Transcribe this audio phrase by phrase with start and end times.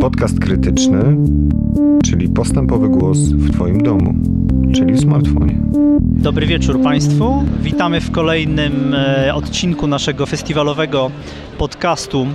[0.00, 1.16] Podcast krytyczny,
[2.04, 4.14] czyli postępowy głos w Twoim domu,
[4.74, 5.56] czyli w smartfonie.
[6.00, 7.44] Dobry wieczór Państwu.
[7.60, 11.10] Witamy w kolejnym e, odcinku naszego festiwalowego
[11.58, 12.26] podcastu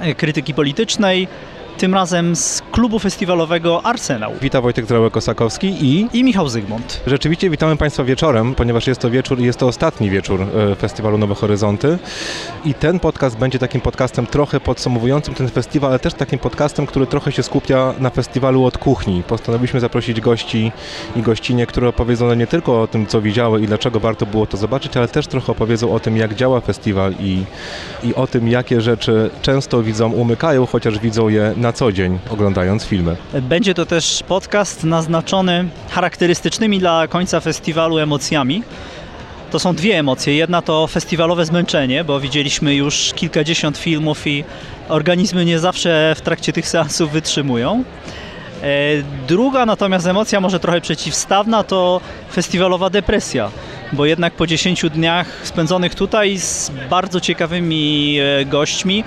[0.00, 1.28] e, krytyki politycznej
[1.76, 4.32] tym razem z klubu festiwalowego Arsenał.
[4.42, 6.08] Witam Wojtek Zdrołek-Kosakowski i...
[6.12, 7.00] I Michał Zygmunt.
[7.06, 11.34] Rzeczywiście witamy Państwa wieczorem, ponieważ jest to wieczór, jest to ostatni wieczór e, festiwalu Nowe
[11.34, 11.98] Horyzonty
[12.64, 17.06] i ten podcast będzie takim podcastem trochę podsumowującym ten festiwal, ale też takim podcastem, który
[17.06, 19.22] trochę się skupia na festiwalu od kuchni.
[19.28, 20.72] Postanowiliśmy zaprosić gości
[21.16, 24.56] i gościnie, które opowiedzą nie tylko o tym, co widziały i dlaczego warto było to
[24.56, 27.44] zobaczyć, ale też trochę opowiedzą o tym, jak działa festiwal i,
[28.04, 32.84] i o tym, jakie rzeczy często widzom umykają, chociaż widzą je na co dzień oglądając
[32.84, 33.16] filmy.
[33.42, 38.62] Będzie to też podcast naznaczony charakterystycznymi dla końca festiwalu emocjami.
[39.50, 40.36] To są dwie emocje.
[40.36, 44.44] Jedna to festiwalowe zmęczenie, bo widzieliśmy już kilkadziesiąt filmów i
[44.88, 47.84] organizmy nie zawsze w trakcie tych seansów wytrzymują.
[48.62, 48.66] E,
[49.28, 52.00] druga natomiast emocja, może trochę przeciwstawna, to
[52.32, 53.50] festiwalowa depresja,
[53.92, 59.04] bo jednak po 10 dniach spędzonych tutaj z bardzo ciekawymi e, gośćmi,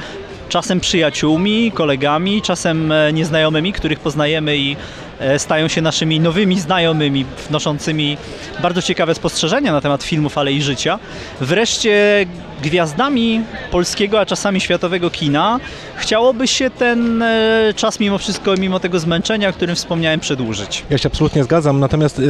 [0.50, 4.75] czasem przyjaciółmi, kolegami, czasem e, nieznajomymi, których poznajemy i
[5.19, 8.17] e, stają się naszymi nowymi znajomymi, wnoszącymi
[8.61, 11.00] bardzo ciekawe spostrzeżenia na temat filmów, ale i życia.
[11.41, 12.25] Wreszcie
[12.61, 15.59] gwiazdami polskiego, a czasami światowego kina
[15.95, 20.85] chciałoby się ten e, czas mimo wszystko, mimo tego zmęczenia, o którym wspomniałem, przedłużyć.
[20.89, 22.21] Ja się absolutnie zgadzam, natomiast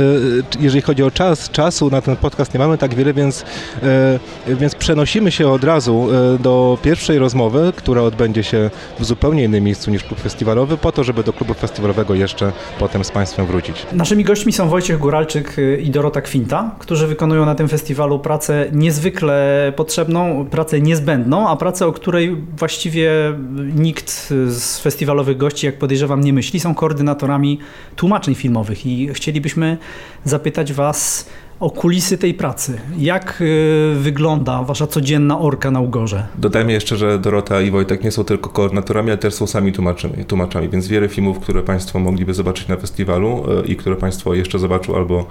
[0.60, 3.46] jeżeli chodzi o czas, czasu na ten podcast nie mamy tak wiele, więc,
[4.48, 6.08] więc przenosimy się od razu
[6.40, 11.04] do pierwszej rozmowy, która odbędzie się w zupełnie innym miejscu niż klub festiwalowy, po to,
[11.04, 13.86] żeby do klubu festiwalowego jeszcze potem z Państwem wrócić.
[13.92, 19.74] Naszymi gośćmi są Wojciech Góralczyk i Dorota Kwinta, którzy wykonują na tym festiwalu pracę niezwykle
[19.76, 20.19] potrzebną,
[20.52, 23.12] pracę niezbędną, a pracę, o której właściwie
[23.76, 26.60] nikt z festiwalowych gości, jak podejrzewam, nie myśli.
[26.60, 27.60] Są koordynatorami
[27.96, 29.78] tłumaczeń filmowych i chcielibyśmy
[30.24, 32.80] zapytać Was, o kulisy tej pracy.
[32.98, 36.28] Jak y, wygląda wasza codzienna orka na Ugorze?
[36.38, 40.26] Dodajmy jeszcze, że Dorota i Wojtek nie są tylko koordynatorami, ale też są sami tłumaczami,
[40.26, 44.60] tłumaczami więc wiele filmów, które Państwo mogliby zobaczyć na festiwalu y, i które Państwo jeszcze
[44.60, 45.26] zobaczą albo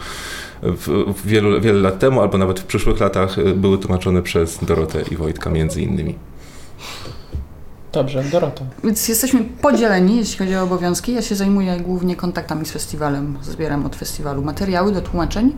[0.62, 4.64] w, w wielu, wiele lat temu, albo nawet w przyszłych latach y, były tłumaczone przez
[4.64, 6.14] Dorotę i Wojtka między innymi.
[7.92, 8.64] Dobrze, Dorota.
[8.84, 11.12] Więc jesteśmy podzieleni, jeśli chodzi o obowiązki.
[11.12, 13.38] Ja się zajmuję głównie kontaktami z festiwalem.
[13.42, 15.52] Zbieram od festiwalu materiały do tłumaczeń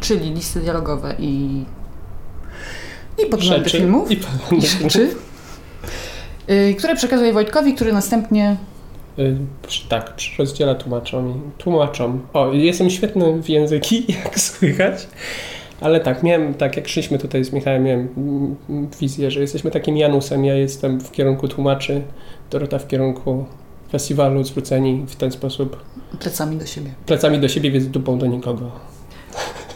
[0.00, 1.64] czyli listy dialogowe i
[3.18, 4.20] i podglądy filmów, i
[4.82, 5.14] rzeczy,
[6.48, 8.56] yy, które przekazuje Wojtkowi, który następnie
[9.16, 9.36] yy,
[9.88, 11.50] tak, rozdziela tłumaczom.
[11.58, 12.26] Tłumaczom.
[12.32, 15.06] O, jestem świetny w języki, jak słychać.
[15.84, 18.08] Ale tak, miałem, tak jak szliśmy tutaj z Michałem, miałem
[19.00, 20.44] wizję, że jesteśmy takim Janusem.
[20.44, 22.02] Ja jestem w kierunku tłumaczy,
[22.50, 23.44] Dorota w kierunku
[23.92, 25.82] festiwalu, zwróceni w ten sposób.
[26.20, 26.90] Plecami do siebie.
[27.06, 28.70] Plecami do siebie, więc dupą do nikogo.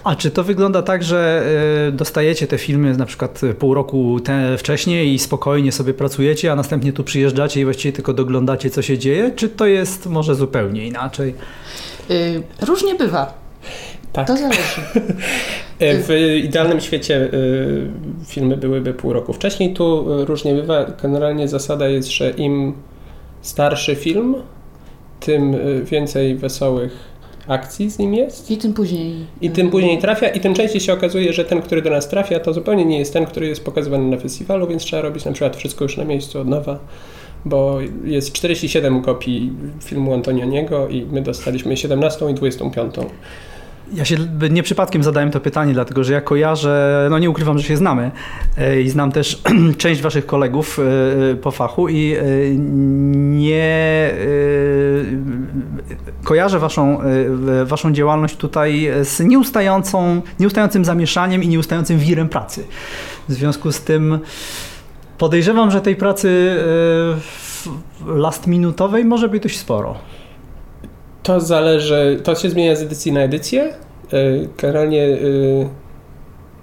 [0.04, 1.42] A czy to wygląda tak, że
[1.88, 4.18] e, dostajecie te filmy na przykład pół roku
[4.58, 8.98] wcześniej i spokojnie sobie pracujecie, a następnie tu przyjeżdżacie i właściwie tylko doglądacie, co się
[8.98, 9.30] dzieje?
[9.36, 11.34] Czy to jest może zupełnie inaczej?
[12.08, 13.34] Yy, różnie bywa.
[14.12, 14.26] Tak.
[14.26, 14.80] To zależy.
[15.78, 17.30] E, w idealnym świecie
[18.26, 19.74] filmy byłyby pół roku wcześniej.
[19.74, 20.86] Tu różnie bywa.
[21.02, 22.72] Generalnie zasada jest, że im
[23.42, 24.34] starszy film,
[25.20, 27.18] tym więcej wesołych
[27.48, 28.50] akcji z nim jest.
[28.50, 29.26] I tym później.
[29.40, 32.40] I tym później trafia i tym częściej się okazuje, że ten, który do nas trafia,
[32.40, 35.56] to zupełnie nie jest ten, który jest pokazywany na festiwalu, więc trzeba robić na przykład
[35.56, 36.78] wszystko już na miejscu od nowa,
[37.44, 39.52] bo jest 47 kopii
[39.84, 42.94] filmu Antonioniego i my dostaliśmy 17 i 25.
[43.92, 44.16] Ja się
[44.50, 48.10] nie przypadkiem zadałem to pytanie, dlatego że ja kojarzę, no nie ukrywam, że się znamy
[48.58, 49.42] e, i znam też
[49.78, 50.78] część waszych kolegów
[51.32, 52.22] e, po fachu i e,
[53.18, 54.10] nie
[56.24, 56.98] kojarzę waszą,
[57.64, 62.64] waszą działalność tutaj z nieustającą, nieustającym zamieszaniem i nieustającym wirem pracy.
[63.28, 64.18] W związku z tym
[65.18, 66.56] podejrzewam, że tej pracy
[68.06, 69.94] last minutowej może być dość sporo.
[71.28, 73.62] To zależy, to się zmienia z edycji na edycję.
[73.62, 73.72] E,
[74.58, 75.18] generalnie e,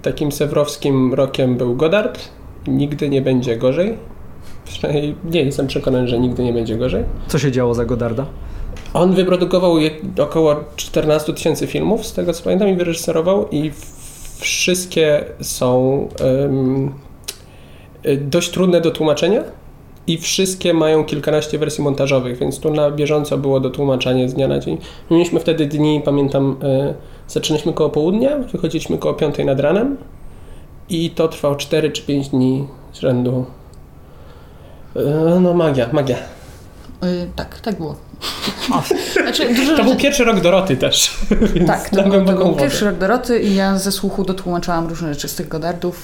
[0.02, 2.28] takim sewrowskim rokiem był Godard.
[2.66, 3.98] Nigdy nie będzie gorzej.
[4.64, 7.04] Przynajmniej nie jestem przekonany, że nigdy nie będzie gorzej.
[7.28, 8.26] Co się działo za Godarda?
[8.94, 9.74] On wyprodukował
[10.18, 13.70] około 14 tysięcy filmów, z tego co pamiętam, i wyreżyserował i
[14.38, 16.92] wszystkie są um,
[18.20, 19.42] dość trudne do tłumaczenia
[20.06, 24.48] i wszystkie mają kilkanaście wersji montażowych, więc tu na bieżąco było do tłumaczenia z dnia
[24.48, 24.78] na dzień.
[25.10, 26.56] Mieliśmy wtedy dni, pamiętam,
[26.90, 26.94] y,
[27.28, 29.96] zaczynaliśmy koło południa, wychodziliśmy koło piątej nad ranem
[30.88, 33.44] i to trwało 4 czy 5 dni z rzędu.
[34.96, 36.16] E, No magia, magia.
[37.04, 37.96] Y, tak, tak było.
[39.22, 41.16] Znaczy, dużo To był pierwszy rok Doroty też,
[41.66, 45.28] Tak, to, był- to był pierwszy rok Doroty i ja ze słuchu dotłumaczałam różne rzeczy
[45.28, 46.02] z tych Godardów.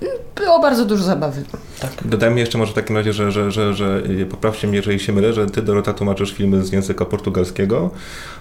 [0.00, 0.10] Yy,
[0.44, 1.42] Było bardzo dużo zabawy.
[2.04, 5.12] Dodajmy jeszcze może w takim razie, że, że, że, że y, poprawcie mnie, jeżeli się
[5.12, 7.90] mylę, że ty Dorota tłumaczysz filmy z języka portugalskiego,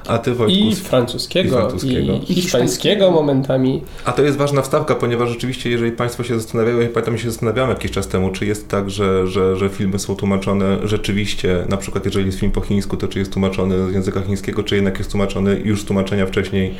[0.07, 0.65] a ty Wojtku...
[0.65, 2.13] I z- francuskiego, i francuskiego.
[2.13, 3.81] i hiszpańskiego momentami.
[4.05, 7.69] A to jest ważna wstawka, ponieważ rzeczywiście, jeżeli Państwo się zastanawiają, ja pamiętam, się zastanawiałem
[7.69, 12.05] jakiś czas temu, czy jest tak, że, że, że filmy są tłumaczone rzeczywiście, na przykład
[12.05, 15.11] jeżeli jest film po chińsku, to czy jest tłumaczony z języka chińskiego, czy jednak jest
[15.11, 16.75] tłumaczony już z tłumaczenia wcześniej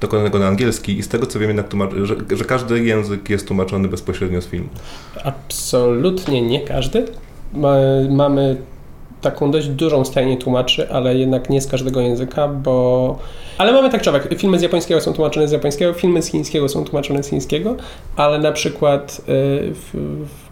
[0.00, 0.98] dokonanego na angielski.
[0.98, 1.66] I z tego co wiem, jednak
[2.06, 4.68] że, że każdy język jest tłumaczony bezpośrednio z filmu.
[5.24, 7.04] Absolutnie nie każdy.
[7.52, 7.76] Ma,
[8.10, 8.56] mamy
[9.20, 13.18] taką dość dużą stajnię tłumaczy, ale jednak nie z każdego języka, bo...
[13.58, 14.28] Ale mamy tak czy.
[14.36, 17.76] Filmy z japońskiego są tłumaczone z japońskiego, filmy z chińskiego są tłumaczone z chińskiego,
[18.16, 19.72] ale na przykład y,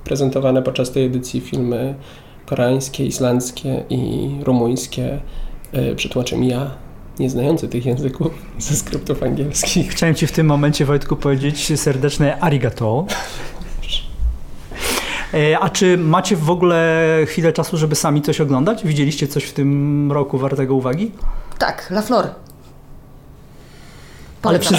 [0.05, 1.95] prezentowane podczas tej edycji filmy
[2.49, 5.21] koreańskie, islandzkie i rumuńskie
[5.75, 6.71] y, przetłumaczyłem ja,
[7.19, 9.91] nieznający tych języków, ze skryptów angielskich.
[9.91, 13.07] Chciałem Ci w tym momencie, Wojtku, powiedzieć serdeczne arigato.
[15.35, 18.85] E, A czy macie w ogóle chwilę czasu, żeby sami coś oglądać?
[18.85, 21.13] Widzieliście coś w tym roku wartego uwagi?
[21.59, 22.25] Tak, La Flor.
[22.25, 22.35] Ale
[24.59, 24.79] Polecam.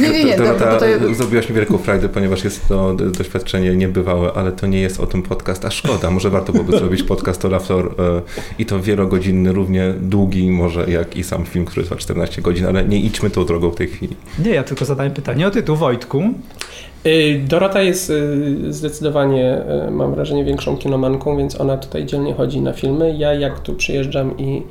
[0.00, 4.32] Nie, nie, nie, Dorota, bo to, zrobiłaś mi wielką frajdę, ponieważ jest to doświadczenie niebywałe,
[4.32, 6.10] ale to nie jest o tym podcast, a szkoda.
[6.10, 8.22] Może warto byłoby zrobić podcast o Laflor e,
[8.58, 12.84] i to wielogodzinny, równie długi może jak i sam film, który trwa 14 godzin, ale
[12.84, 14.16] nie idźmy tą drogą w tej chwili.
[14.44, 16.22] Nie, ja tylko zadałem pytanie o tytuł, Wojtku.
[17.06, 22.60] Y, Dorota jest y, zdecydowanie, y, mam wrażenie, większą kinomanką, więc ona tutaj dzielnie chodzi
[22.60, 23.14] na filmy.
[23.18, 24.62] Ja jak tu przyjeżdżam i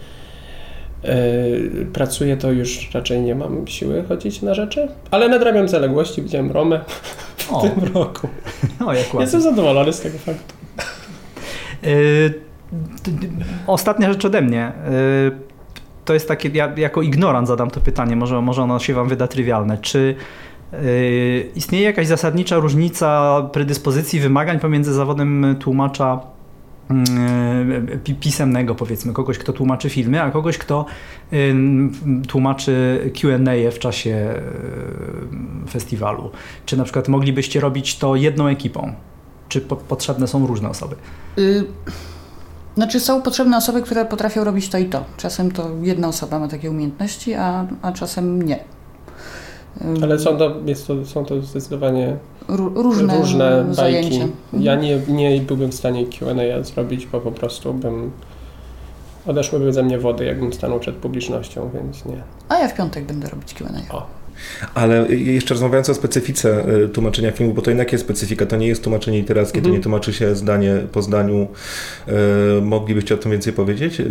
[1.94, 6.80] pracuję, to już raczej nie mam siły chodzić na rzeczy, ale nadrabiam zaległości, widziałem Romę
[7.52, 8.28] O, w tym roku.
[8.86, 9.22] o jak ładnie.
[9.22, 10.54] Jestem zadowolony z tego faktu.
[11.84, 12.34] Y,
[13.08, 13.28] d-
[13.68, 14.72] Ostatnia rzecz ode mnie.
[15.28, 15.32] Y,
[16.06, 19.28] To jest takie, ja jako ignorant zadam to pytanie, może, może ono się Wam wyda
[19.28, 19.78] trywialne.
[19.78, 20.16] Czy
[21.56, 26.20] istnieje jakaś zasadnicza różnica predyspozycji, wymagań pomiędzy zawodem tłumacza
[28.20, 30.86] pisemnego, powiedzmy, kogoś, kto tłumaczy filmy, a kogoś, kto
[32.28, 34.34] tłumaczy Q&A w czasie
[35.66, 36.32] y, festiwalu?
[36.66, 38.94] Czy na przykład moglibyście robić to jedną ekipą?
[39.50, 40.96] Czy po, potrzebne są różne osoby?
[41.38, 41.66] y,
[42.76, 45.04] znaczy są potrzebne osoby, które potrafią robić to i to.
[45.18, 48.60] Czasem to jedna osoba ma takie umiejętności, a, a czasem nie.
[50.04, 52.18] Ale są to, jest to, są to zdecydowanie
[52.58, 53.76] różne, różne bajki.
[53.76, 54.26] zajęcia.
[54.60, 54.82] Ja Mhm.
[54.82, 58.12] nie, nie byłbym w stanie Q&A zrobić, bo po prostu bym
[59.28, 62.24] odeszłyby ze mnie wody, jakbym stanął przed publicznością, więc nie.
[62.50, 64.06] A ja w piątek będę robić Q&A.
[64.74, 68.68] Ale jeszcze rozmawiając o specyfice e, tłumaczenia filmu, bo to jednak jest specyfika, to nie
[68.68, 69.76] jest tłumaczenie literackie, to Mhm.
[69.76, 71.48] nie tłumaczy się zdanie po zdaniu.
[72.08, 72.12] E,
[72.62, 74.00] Moglibyście o tym więcej powiedzieć?
[74.00, 74.06] E,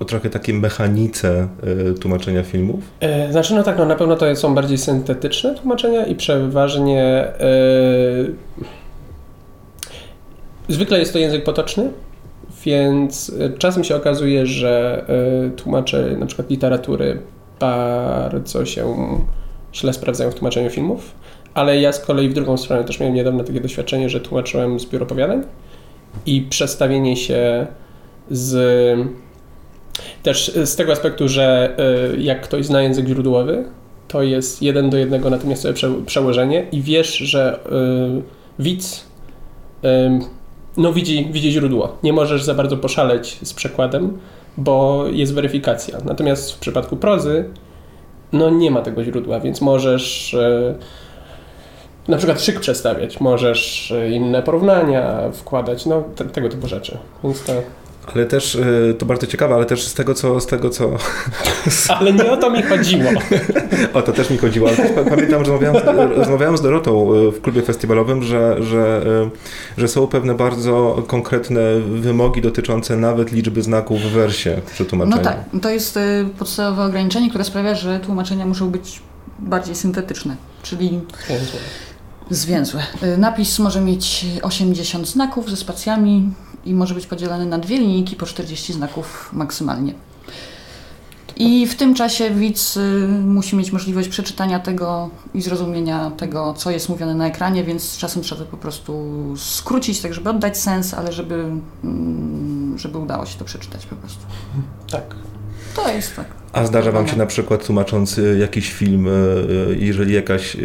[0.00, 1.48] O trochę takiej mechanice
[2.00, 2.80] tłumaczenia filmów?
[3.00, 7.34] E, Znaczy, no tak, no na pewno to są bardziej syntetyczne tłumaczenia i przeważnie e,
[10.68, 11.90] zwykle jest to język potoczny,
[12.64, 15.04] więc czasem się okazuje, że
[15.46, 17.18] e, tłumacze na przykład literatury
[17.60, 18.94] bardzo się
[19.74, 21.14] źle sprawdzają w tłumaczeniu filmów,
[21.54, 24.86] ale ja z kolei w drugą stronę też miałem niedawno takie doświadczenie, że tłumaczyłem z
[24.86, 25.42] biur opowiadań
[26.26, 27.66] i przestawienie się
[28.30, 29.08] z
[30.22, 31.76] też z tego aspektu, że
[32.14, 33.64] y, jak ktoś zna język źródłowy,
[34.08, 37.60] to jest jeden do jednego natychmiastowe prze, przełożenie i wiesz, że
[38.18, 39.04] y, widz
[39.84, 39.88] y,
[40.76, 41.96] no widzi, widzi źródło.
[42.02, 44.18] Nie możesz za bardzo poszaleć z przekładem,
[44.56, 45.98] bo jest weryfikacja.
[46.04, 47.44] Natomiast w przypadku prozy
[48.32, 50.74] no nie ma tego źródła, więc możesz y,
[52.08, 56.98] na przykład szyk przestawiać, możesz y, inne porównania wkładać, no te, tego typu rzeczy.
[57.24, 57.52] Więc to...
[58.14, 58.54] Ale też,
[58.90, 60.90] e, to bardzo ciekawe, ale też z tego, co, z tego, co
[61.98, 63.10] Ale nie o to mi chodziło.
[63.94, 64.68] O, to też mi chodziło.
[64.68, 68.62] Ale też pa- pamiętam, że rozmawiałem, z- rozmawiałem z Dorotą e, w klubie festiwalowym, że,
[68.62, 69.02] że,
[69.76, 75.16] e, że są pewne bardzo konkretne wymogi dotyczące nawet liczby znaków w wersie przy tłumaczeniu.
[75.16, 76.00] No tak, to jest y,
[76.38, 79.02] podstawowe ograniczenie, które sprawia, że tłumaczenia muszą być
[79.38, 81.00] bardziej syntetyczne, czyli
[82.30, 82.82] zwięzłe.
[83.02, 86.30] Y, Napis może mieć 80 znaków ze spacjami
[86.64, 89.94] i może być podzielony na dwie linijki po 40 znaków maksymalnie.
[91.36, 96.70] I w tym czasie widz y, musi mieć możliwość przeczytania tego i zrozumienia tego, co
[96.70, 99.04] jest mówione na ekranie, więc czasem trzeba to po prostu
[99.36, 101.44] skrócić, tak żeby oddać sens, ale żeby,
[101.84, 104.20] mm, żeby udało się to przeczytać po prostu.
[104.90, 105.14] Tak.
[105.76, 106.37] To jest tak.
[106.52, 109.14] A zdarza Wam się na przykład tłumacząc e, jakiś film, e, e,
[109.78, 110.56] jeżeli jakaś,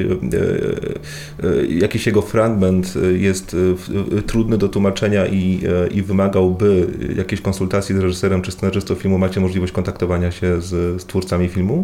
[1.69, 3.55] jakiś jego fragment jest
[4.27, 9.73] trudny do tłumaczenia i, i wymagałby jakiejś konsultacji z reżyserem czy scenarzystą filmu, macie możliwość
[9.73, 11.83] kontaktowania się z, z twórcami filmu,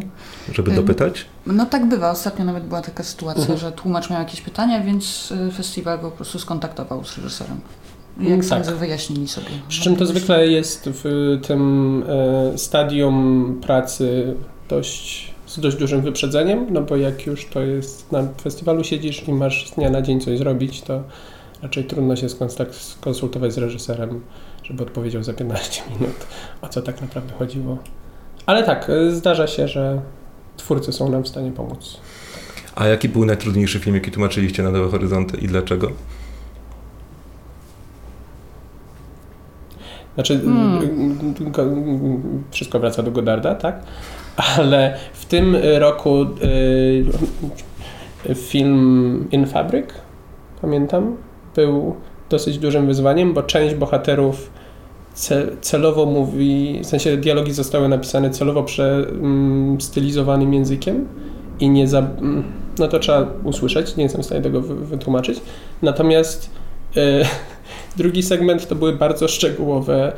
[0.54, 1.26] żeby dopytać?
[1.48, 2.12] No tak bywa.
[2.12, 3.60] Ostatnio nawet była taka sytuacja, mhm.
[3.60, 7.58] że tłumacz miał jakieś pytania, więc festiwal go po prostu skontaktował z reżyserem.
[8.20, 8.50] Jak mm, tak.
[8.50, 9.48] sądzę, wyjaśnili sobie.
[9.68, 12.04] Przy czym to zwykle jest w tym
[12.56, 14.36] stadium pracy
[14.70, 19.34] dość, z dość dużym wyprzedzeniem, no bo jak już to jest na festiwalu siedzisz i
[19.34, 21.04] masz z dnia na dzień coś zrobić, to
[21.62, 22.28] raczej trudno się
[22.72, 24.22] skonsultować z reżyserem,
[24.64, 26.16] żeby odpowiedział za 15 minut,
[26.62, 27.78] o co tak naprawdę chodziło.
[28.46, 30.02] Ale tak, y, zdarza się, że
[30.58, 32.00] twórcy są nam w stanie pomóc.
[32.76, 35.92] A jaki był najtrudniejszy film, jaki tłumaczyliście na Nowe Horyzonty i dlaczego?
[40.20, 42.44] Znaczy, hmm.
[42.52, 43.84] wszystko wraca do Godarda, tak?
[44.58, 46.26] ale w tym roku
[48.30, 49.86] y, film In Fabric,
[50.62, 51.16] pamiętam,
[51.56, 51.96] był
[52.30, 54.52] dosyć dużym wyzwaniem, bo część bohaterów
[55.62, 61.08] celowo mówi, w sensie dialogi zostały napisane celowo przestylizowanym językiem
[61.60, 62.08] i nie za...
[62.80, 65.42] no to trzeba usłyszeć, nie jestem w stanie tego wytłumaczyć.
[65.82, 66.50] Natomiast
[66.98, 67.26] y,
[67.98, 70.14] drugi segment to były bardzo szczegółowe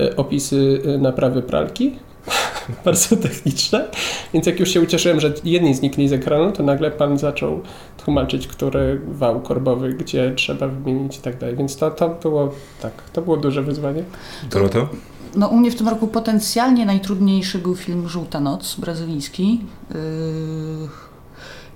[0.00, 1.98] y, opisy naprawy pralki,
[2.84, 3.88] bardzo techniczne.
[4.34, 7.60] Więc jak już się ucieszyłem, że jedni znikli z ekranu, to nagle pan zaczął
[8.04, 11.56] tłumaczyć, który wał korbowy, gdzie trzeba wymienić i tak dalej.
[11.56, 12.52] Więc to, to było
[12.82, 14.04] tak, to było duże wyzwanie.
[14.50, 14.88] Dorota?
[15.36, 19.60] No u mnie w tym roku potencjalnie najtrudniejszy był film Żółta Noc, brazylijski.
[19.90, 21.13] Yy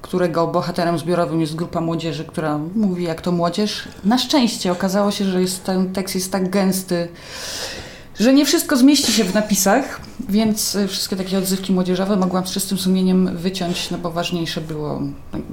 [0.02, 3.88] którego bohaterem zbiorowym jest grupa młodzieży, która mówi jak to młodzież.
[4.04, 7.08] Na szczęście okazało się, że jest, ten tekst jest tak gęsty,
[8.20, 12.50] że nie wszystko zmieści się w napisach, więc y, wszystkie takie odzywki młodzieżowe mogłam z
[12.50, 15.02] czystym sumieniem wyciąć, no bo ważniejsze było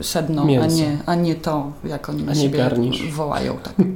[0.01, 3.11] sedno, a nie, a nie to, jak oni na siebie garnisz.
[3.11, 3.57] wołają.
[3.57, 3.73] Tak.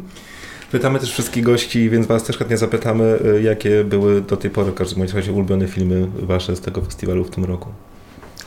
[0.72, 4.72] Pytamy też wszystkich gości, więc Was też chętnie zapytamy, y, jakie były do tej pory
[4.72, 7.70] w każdym razie ulubione filmy Wasze z tego festiwalu w tym roku.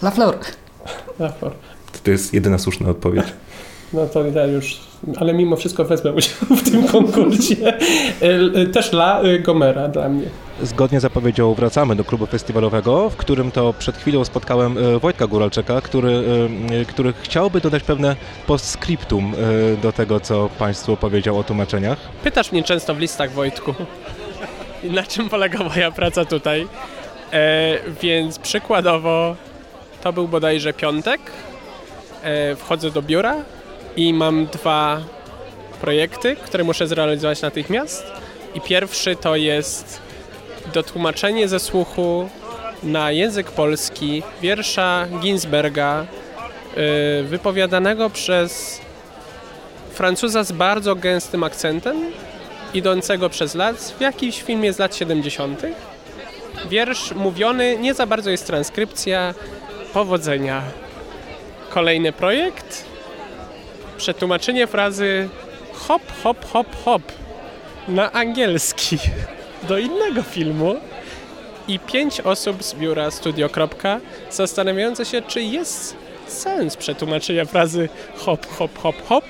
[0.03, 0.39] La Flor.
[1.19, 1.53] La Flor.
[2.05, 3.25] To jest jedyna słuszna odpowiedź.
[3.93, 4.81] No to ja już,
[5.17, 7.57] ale mimo wszystko wezmę udział w tym konkursie.
[8.21, 10.27] E, też dla e, Gomera, dla mnie.
[10.63, 15.27] Zgodnie z zapowiedzią wracamy do klubu festiwalowego, w którym to przed chwilą spotkałem e, Wojtka
[15.27, 16.25] Góralczyka, który,
[16.89, 18.17] który chciałby dodać pewne
[18.47, 19.33] postscriptum
[19.83, 21.99] do tego, co Państwu powiedział o tłumaczeniach.
[22.25, 23.75] Pytasz mnie często w listach, Wojtku,
[24.97, 26.67] na czym polega moja praca tutaj.
[27.33, 29.37] E, więc przykładowo
[30.03, 31.21] to był bodajże piątek.
[32.23, 33.37] E, wchodzę do biura,
[33.97, 35.01] i mam dwa
[35.81, 38.07] projekty, które muszę zrealizować natychmiast.
[38.55, 40.01] I pierwszy to jest
[40.73, 42.29] dotłumaczenie ze słuchu
[42.83, 46.07] na język polski wiersza Ginsberga,
[46.77, 48.81] yy, wypowiadanego przez
[49.91, 51.97] Francuza z bardzo gęstym akcentem,
[52.75, 55.63] idącego przez lat, w jakimś filmie z lat 70.
[56.71, 59.35] Wiersz mówiony, nie za bardzo jest transkrypcja.
[59.93, 60.63] Powodzenia.
[61.75, 62.85] Kolejny projekt
[63.97, 65.29] przetłumaczenie frazy
[65.73, 67.03] hop, hop, hop, hop
[67.89, 68.99] na angielski
[69.69, 70.75] do innego filmu
[71.69, 73.49] i pięć osób z biura Studio.
[74.31, 79.25] zastanawiające się, czy jest sens przetłumaczenia frazy hop, hop, hop, hop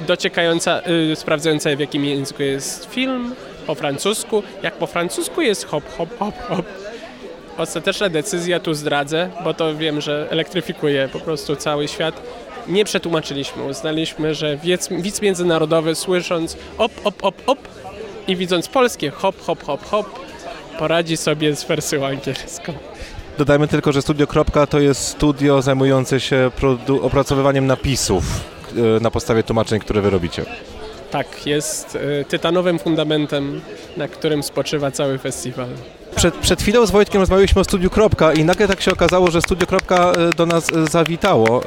[0.00, 3.34] dociekająca, yy, sprawdzająca w jakim języku jest film,
[3.66, 4.42] po francusku.
[4.62, 6.66] Jak po francusku jest hop, hop, hop, hop.
[7.58, 12.22] Ostateczna decyzja tu zdradzę, bo to wiem, że elektryfikuje po prostu cały świat
[12.68, 13.62] nie przetłumaczyliśmy.
[13.62, 17.58] Uznaliśmy, że widz, widz międzynarodowy słysząc op, op, op, op
[18.28, 20.06] i widząc polskie hop, hop, hop, hop,
[20.78, 22.72] poradzi sobie z wersją angielską.
[23.38, 26.50] Dodajmy tylko, że Studio Kropka to jest studio zajmujące się
[27.02, 28.24] opracowywaniem napisów
[28.76, 30.44] e, na podstawie tłumaczeń, które wy robicie.
[31.12, 33.60] Tak, jest e, tytanowym fundamentem,
[33.96, 35.68] na którym spoczywa cały festiwal.
[36.16, 39.42] Przed, przed chwilą z Wojtkiem rozmawialiśmy o Studiu Kropka i nagle tak się okazało, że
[39.42, 41.62] Studio Kropka e, do nas e, zawitało,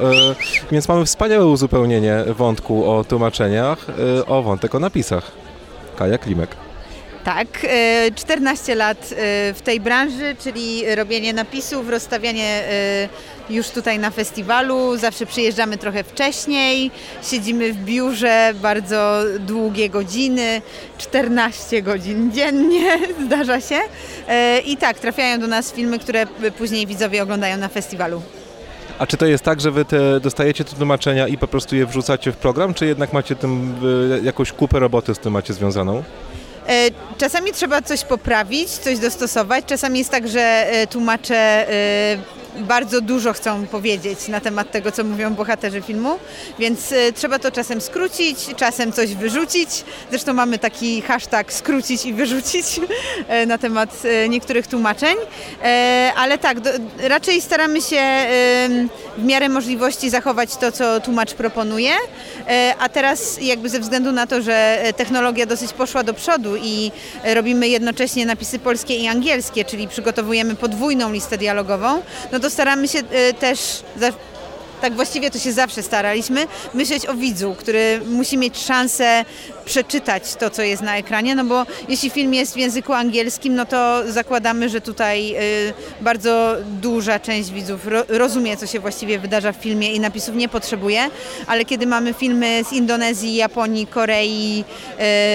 [0.72, 3.86] więc mamy wspaniałe uzupełnienie wątku o tłumaczeniach,
[4.26, 5.32] o wątek o napisach.
[5.96, 6.65] Kaja Klimek.
[7.26, 7.66] Tak,
[8.14, 9.14] 14 lat
[9.54, 12.62] w tej branży, czyli robienie napisów, rozstawianie
[13.50, 14.96] już tutaj na festiwalu.
[14.96, 16.90] Zawsze przyjeżdżamy trochę wcześniej,
[17.22, 20.62] siedzimy w biurze bardzo długie godziny,
[20.98, 23.78] 14 godzin dziennie, zdarza się.
[24.28, 26.26] E, I tak, trafiają do nas filmy, które
[26.58, 28.22] później widzowie oglądają na festiwalu.
[28.98, 31.86] A czy to jest tak, że wy te, dostajecie te tłumaczenia i po prostu je
[31.86, 33.74] wrzucacie w program, czy jednak macie tym,
[34.22, 36.02] jakąś kupę roboty z tym macie związaną?
[36.68, 39.64] E, Czasami trzeba coś poprawić, coś dostosować.
[39.64, 42.18] Czasami jest tak, że e, tłumacze e,
[42.58, 46.18] bardzo dużo chcą powiedzieć na temat tego, co mówią bohaterzy filmu,
[46.58, 49.68] więc trzeba to czasem skrócić, czasem coś wyrzucić.
[50.10, 52.80] Zresztą mamy taki hashtag skrócić i wyrzucić
[53.46, 55.16] na temat niektórych tłumaczeń,
[56.16, 56.58] ale tak,
[56.98, 58.02] raczej staramy się
[59.18, 61.90] w miarę możliwości zachować to, co tłumacz proponuje,
[62.48, 66.92] e, a teraz jakby ze względu na to, że technologia dosyć poszła do przodu i
[67.24, 72.88] e, robimy jednocześnie napisy polskie i angielskie, czyli przygotowujemy podwójną listę dialogową, no to staramy
[72.88, 73.82] się e, też
[74.80, 79.24] tak właściwie to się zawsze staraliśmy, myśleć o widzu, który musi mieć szansę
[79.66, 83.66] przeczytać to, co jest na ekranie, no bo jeśli film jest w języku angielskim, no
[83.66, 89.52] to zakładamy, że tutaj y, bardzo duża część widzów ro, rozumie, co się właściwie wydarza
[89.52, 91.10] w filmie i napisów nie potrzebuje,
[91.46, 94.64] ale kiedy mamy filmy z Indonezji, Japonii, Korei,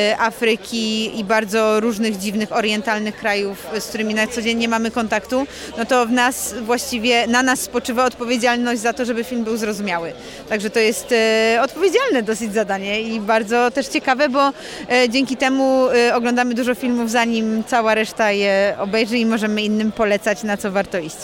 [0.09, 4.91] y, Afryki i bardzo różnych dziwnych orientalnych krajów, z którymi na co dzień nie mamy
[4.91, 5.47] kontaktu,
[5.77, 10.13] no to w nas właściwie, na nas spoczywa odpowiedzialność za to, żeby film był zrozumiały.
[10.49, 14.51] Także to jest e, odpowiedzialne dosyć zadanie i bardzo też ciekawe, bo
[14.89, 19.91] e, dzięki temu e, oglądamy dużo filmów, zanim cała reszta je obejrzy i możemy innym
[19.91, 21.17] polecać, na co warto iść.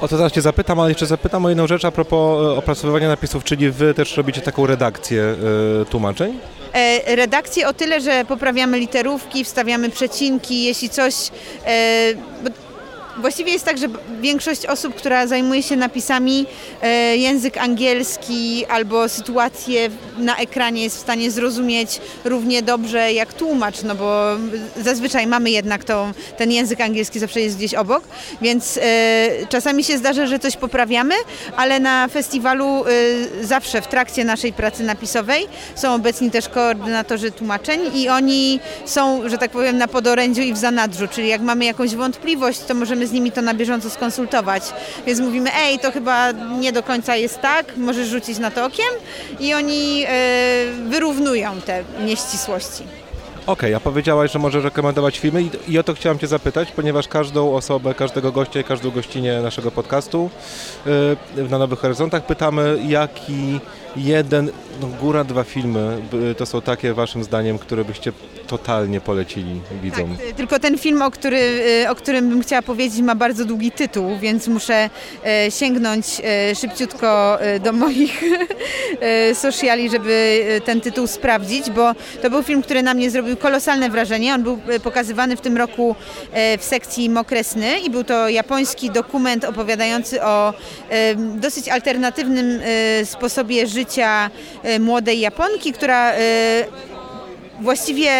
[0.00, 3.08] O to zaraz Cię zapytam, ale jeszcze zapytam o jedną rzecz a propos e, opracowywania
[3.08, 5.36] napisów, czyli Wy też robicie taką redakcję
[5.90, 6.38] tłumaczeń?
[7.06, 11.14] Redakcję o tyle, że poprawiamy literówki, wstawiamy przecinki, jeśli coś...
[13.24, 13.86] Właściwie jest tak, że
[14.20, 16.46] większość osób, która zajmuje się napisami,
[16.82, 23.82] e, język angielski albo sytuację na ekranie jest w stanie zrozumieć równie dobrze jak tłumacz,
[23.82, 24.36] no bo
[24.76, 28.04] zazwyczaj mamy jednak to, ten język angielski zawsze jest gdzieś obok,
[28.42, 31.14] więc e, czasami się zdarza, że coś poprawiamy,
[31.56, 37.80] ale na festiwalu e, zawsze w trakcie naszej pracy napisowej są obecni też koordynatorzy tłumaczeń
[37.94, 41.94] i oni są, że tak powiem, na podorędziu i w zanadrzu, czyli jak mamy jakąś
[41.94, 44.62] wątpliwość, to możemy z nimi to na bieżąco skonsultować.
[45.06, 48.92] Więc mówimy, ej, to chyba nie do końca jest tak, możesz rzucić na to okiem
[49.40, 50.08] i oni e,
[50.88, 52.84] wyrównują te nieścisłości.
[53.46, 57.08] Okej, a powiedziałaś, że możesz rekomendować filmy i, i o to chciałam Cię zapytać, ponieważ
[57.08, 60.30] każdą osobę, każdego gościa i każdą gościnę naszego podcastu
[61.36, 63.60] yy, na Nowych Horyzontach pytamy, jaki
[63.96, 66.02] jeden, no góra dwa filmy
[66.36, 68.12] to są takie Waszym zdaniem, które byście
[68.46, 70.16] totalnie polecili widzom.
[70.16, 71.38] Tak, tylko ten film, o, który,
[71.84, 74.90] y, o którym bym chciała powiedzieć, ma bardzo długi tytuł, więc muszę
[75.24, 76.06] e, sięgnąć
[76.54, 78.22] szybciutko do moich
[79.34, 84.34] sociali, żeby ten tytuł sprawdzić, bo to był film, który na mnie zrobił kolosalne wrażenie.
[84.34, 85.96] On był pokazywany w tym roku
[86.58, 90.54] w sekcji Mokresny i był to japoński dokument opowiadający o
[91.16, 92.60] dosyć alternatywnym
[93.04, 93.83] sposobie życia
[94.62, 96.16] e, młodej Japonki, która e,
[97.60, 98.10] właściwie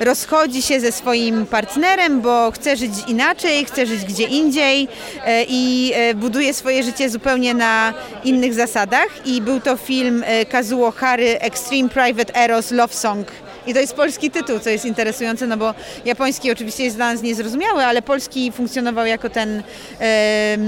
[0.00, 4.88] rozchodzi się ze swoim partnerem, bo chce żyć inaczej, chce żyć gdzie indziej
[5.26, 9.08] e, i buduje swoje życie zupełnie na innych zasadach.
[9.24, 13.26] I był to film Kazuo Hary Extreme Private Eros Love Song.
[13.66, 17.22] I to jest polski tytuł, co jest interesujące, no bo japoński oczywiście jest dla nas
[17.22, 19.62] niezrozumiały, ale polski funkcjonował jako ten
[19.98, 20.62] em,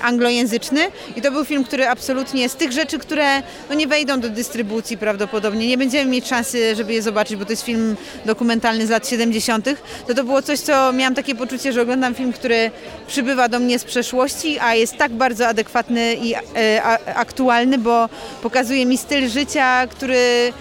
[0.00, 0.80] anglojęzyczny.
[1.16, 4.98] I to był film, który absolutnie z tych rzeczy, które no, nie wejdą do dystrybucji
[4.98, 9.08] prawdopodobnie, nie będziemy mieć szansy, żeby je zobaczyć, bo to jest film dokumentalny z lat
[9.08, 9.68] 70.,
[10.06, 12.70] to to było coś, co miałam takie poczucie, że oglądam film, który
[13.06, 16.82] przybywa do mnie z przeszłości, a jest tak bardzo adekwatny i e,
[17.14, 18.08] aktualny, bo
[18.42, 20.52] pokazuje mi styl życia, który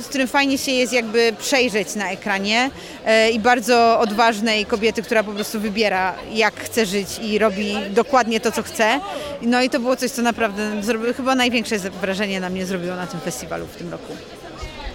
[0.00, 2.70] z którym fajnie się jest jakby przejrzeć na ekranie
[3.04, 8.40] e, i bardzo odważnej kobiety, która po prostu wybiera jak chce żyć i robi dokładnie
[8.40, 9.00] to, co chce.
[9.42, 13.06] No i to było coś, co naprawdę zrobiło, chyba największe wrażenie na mnie zrobiło na
[13.06, 14.16] tym festiwalu w tym roku.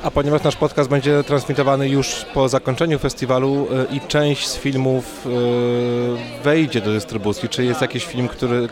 [0.03, 5.25] A ponieważ nasz podcast będzie transmitowany już po zakończeniu festiwalu y, i część z filmów
[5.25, 8.69] y, wejdzie do dystrybucji, czy jest jakiś film, który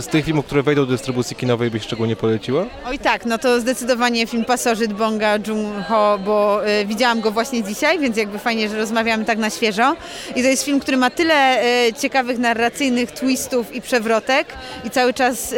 [0.00, 2.66] z tych filmów, które wejdą do dystrybucji kinowej byś szczególnie poleciła?
[2.86, 7.98] Oj tak, no to zdecydowanie film Pasożyt Bonga Joon-ho, bo y, widziałam go właśnie dzisiaj,
[7.98, 9.96] więc jakby fajnie, że rozmawiamy tak na świeżo.
[10.36, 11.62] I to jest film, który ma tyle
[11.98, 14.46] ciekawych narracyjnych twistów i przewrotek
[14.84, 15.54] i cały czas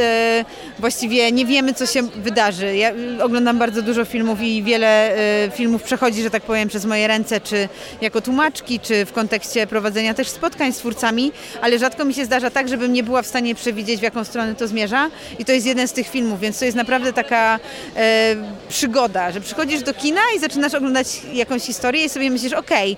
[0.78, 2.76] właściwie nie wiemy, co się wydarzy.
[2.76, 5.01] Ja oglądam bardzo dużo filmów i wiele
[5.46, 7.68] y, filmów przechodzi, że tak powiem, przez moje ręce, czy
[8.00, 12.50] jako tłumaczki, czy w kontekście prowadzenia też spotkań z twórcami, ale rzadko mi się zdarza
[12.50, 15.10] tak, żebym nie była w stanie przewidzieć, w jaką stronę to zmierza.
[15.38, 17.60] I to jest jeden z tych filmów, więc to jest naprawdę taka
[17.96, 18.36] e,
[18.68, 22.96] przygoda, że przychodzisz do kina i zaczynasz oglądać jakąś historię i sobie myślisz, okej,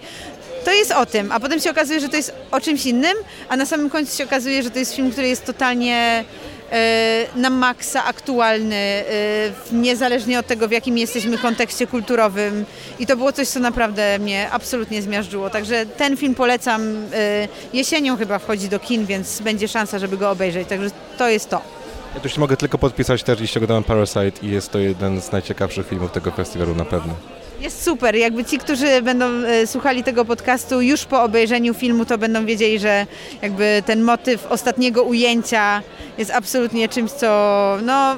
[0.64, 3.14] to jest o tym, a potem się okazuje, że to jest o czymś innym,
[3.48, 6.24] a na samym końcu się okazuje, że to jest film, który jest totalnie
[7.36, 9.04] na maksa aktualny, e,
[9.72, 12.64] niezależnie od tego, w jakim jesteśmy kontekście kulturowym.
[12.98, 15.50] I to było coś, co naprawdę mnie absolutnie zmiażdżyło.
[15.50, 16.82] Także ten film polecam.
[17.14, 20.68] E, jesienią chyba wchodzi do kin, więc będzie szansa, żeby go obejrzeć.
[20.68, 21.60] Także to jest to.
[22.14, 25.32] Ja tu się mogę tylko podpisać też, jeśli oglądałem Parasite i jest to jeden z
[25.32, 27.14] najciekawszych filmów tego festiwalu na pewno.
[27.64, 28.16] Jest super.
[28.16, 32.78] Jakby ci, którzy będą e, słuchali tego podcastu już po obejrzeniu filmu, to będą wiedzieli,
[32.78, 33.06] że
[33.42, 35.82] jakby ten motyw ostatniego ujęcia
[36.18, 37.26] jest absolutnie czymś, co
[37.82, 38.16] no,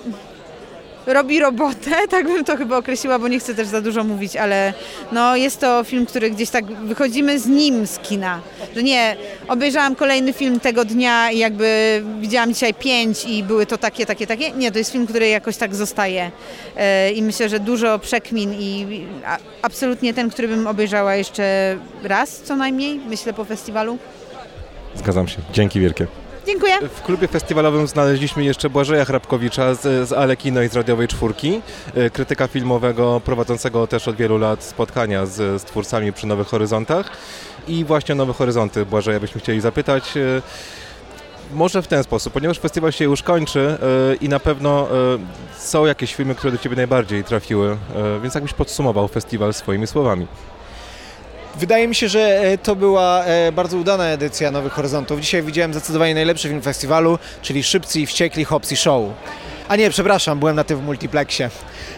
[1.07, 4.73] robi robotę, tak bym to chyba określiła, bo nie chcę też za dużo mówić, ale
[5.13, 8.41] no, jest to film, który gdzieś tak wychodzimy z nim z kina.
[8.77, 9.17] Że nie,
[9.49, 14.27] obejrzałam kolejny film tego dnia i jakby widziałam dzisiaj pięć i były to takie, takie,
[14.27, 14.51] takie.
[14.51, 16.31] Nie, to jest film, który jakoś tak zostaje
[16.77, 18.87] E, i myślę, że dużo przekmin i
[19.63, 23.99] absolutnie ten, który bym obejrzała jeszcze raz co najmniej, myślę po festiwalu.
[24.95, 25.39] Zgadzam się.
[25.53, 26.07] Dzięki wielkie.
[26.47, 26.75] Dziękuję.
[26.95, 31.61] W klubie festiwalowym znaleźliśmy jeszcze Błażeja Hrabkowicza z, z Alekino i z Radiowej Czwórki,
[31.97, 37.11] y, krytyka filmowego prowadzącego też od wielu lat spotkania z, z twórcami przy Nowych Horyzontach.
[37.69, 40.17] I właśnie o Nowe Horyzonty Błażeja byśmy chcieli zapytać.
[40.17, 40.43] y,
[41.55, 43.79] Może w ten sposób, ponieważ festiwal się już kończy
[44.13, 44.89] y, i na pewno
[45.59, 47.77] są jakieś filmy, które do Ciebie najbardziej trafiły,
[48.23, 50.27] więc jakbyś podsumował festiwal swoimi słowami.
[51.59, 55.21] Wydaje mi się, że e, to była e, bardzo udana edycja Nowych Horyzontów.
[55.21, 59.05] Dzisiaj widziałem zdecydowanie najlepszy film festiwalu, czyli Szybcy i Wściekli Hopsy Show.
[59.69, 61.51] A nie, przepraszam, byłem na tym w multiplexie.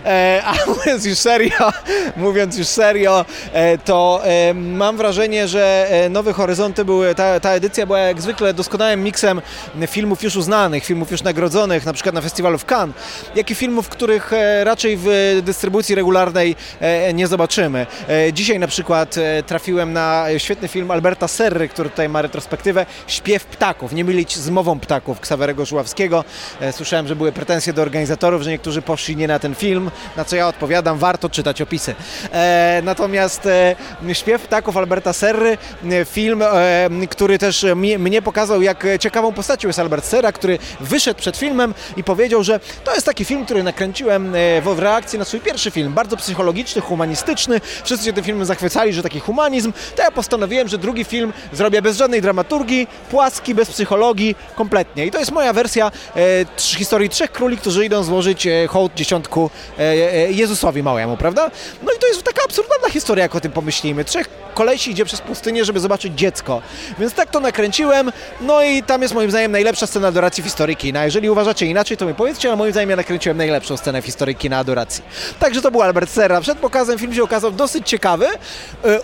[0.04, 1.72] E, a mówiąc już serio,
[2.16, 7.50] mówiąc już serio, e, to e, mam wrażenie, że e, Nowe Horyzonty były, ta, ta
[7.50, 9.42] edycja była jak zwykle doskonałym miksem
[9.86, 12.96] filmów już uznanych, filmów już nagrodzonych, na przykład na festiwalu w Cannes,
[13.34, 17.86] jak i filmów, których e, raczej w dystrybucji regularnej e, nie zobaczymy.
[18.32, 19.14] Dzisiaj na przykład
[19.46, 24.50] trafiłem na świetny film Alberta Serry, który tutaj ma retrospektywę Śpiew ptaków, nie mylić z
[24.50, 26.24] mową ptaków Ksawerego Żuławskiego.
[26.72, 30.36] Słyszałem, że były pretensje do organizatorów, że niektórzy poszli nie na ten film, na co
[30.36, 31.94] ja odpowiadam, warto czytać opisy.
[32.32, 33.76] E, natomiast e,
[34.12, 35.58] Śpiew ptaków Alberta Serry,
[35.90, 40.58] e, film, e, który też mi, mnie pokazał, jak ciekawą postacią jest Albert Serra, który
[40.80, 45.18] wyszedł przed filmem i powiedział, że to jest taki film, który nakręciłem e, w reakcji
[45.18, 47.60] na swój pierwszy film, bardzo psychologiczny, humanistyczny.
[47.84, 49.72] Wszyscy się tym filmem zachwycali, że taki humanizm.
[49.96, 55.06] To ja postanowiłem, że drugi film zrobię bez żadnej dramaturgii, płaski, bez psychologii, kompletnie.
[55.06, 56.20] I to jest moja wersja e,
[56.56, 61.50] historii trzech króli, którzy idą złożyć e, hołd dziesiątku e, e, Jezusowi małemu, prawda?
[61.82, 64.04] No i to jest taka absurdalna historia, jak o tym pomyślimy.
[64.04, 66.62] Trzech kolesi idzie przez pustynię, żeby zobaczyć dziecko.
[66.98, 70.76] Więc tak to nakręciłem, no i tam jest moim zdaniem najlepsza scena adoracji w historii
[70.76, 71.04] kina.
[71.04, 74.36] Jeżeli uważacie inaczej, to mi powiedzcie, ale moim zdaniem ja nakręciłem najlepszą scenę w historii
[74.36, 75.04] kina adoracji.
[75.38, 76.40] Także to był Albert Serra.
[76.40, 78.26] Przed pokazem film się okazał dosyć ciekawy,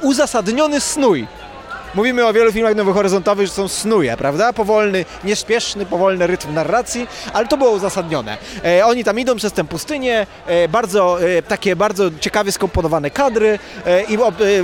[0.02, 1.26] uzasadniony snój.
[1.94, 4.52] Mówimy o wielu filmach nowohoryzontowych, że są snuje, prawda?
[4.52, 8.38] Powolny, nieśpieszny, powolny rytm narracji, ale to było uzasadnione.
[8.64, 13.58] E, oni tam idą przez tę pustynię, e, bardzo, e, takie bardzo ciekawie skomponowane kadry
[13.86, 14.18] e, i e,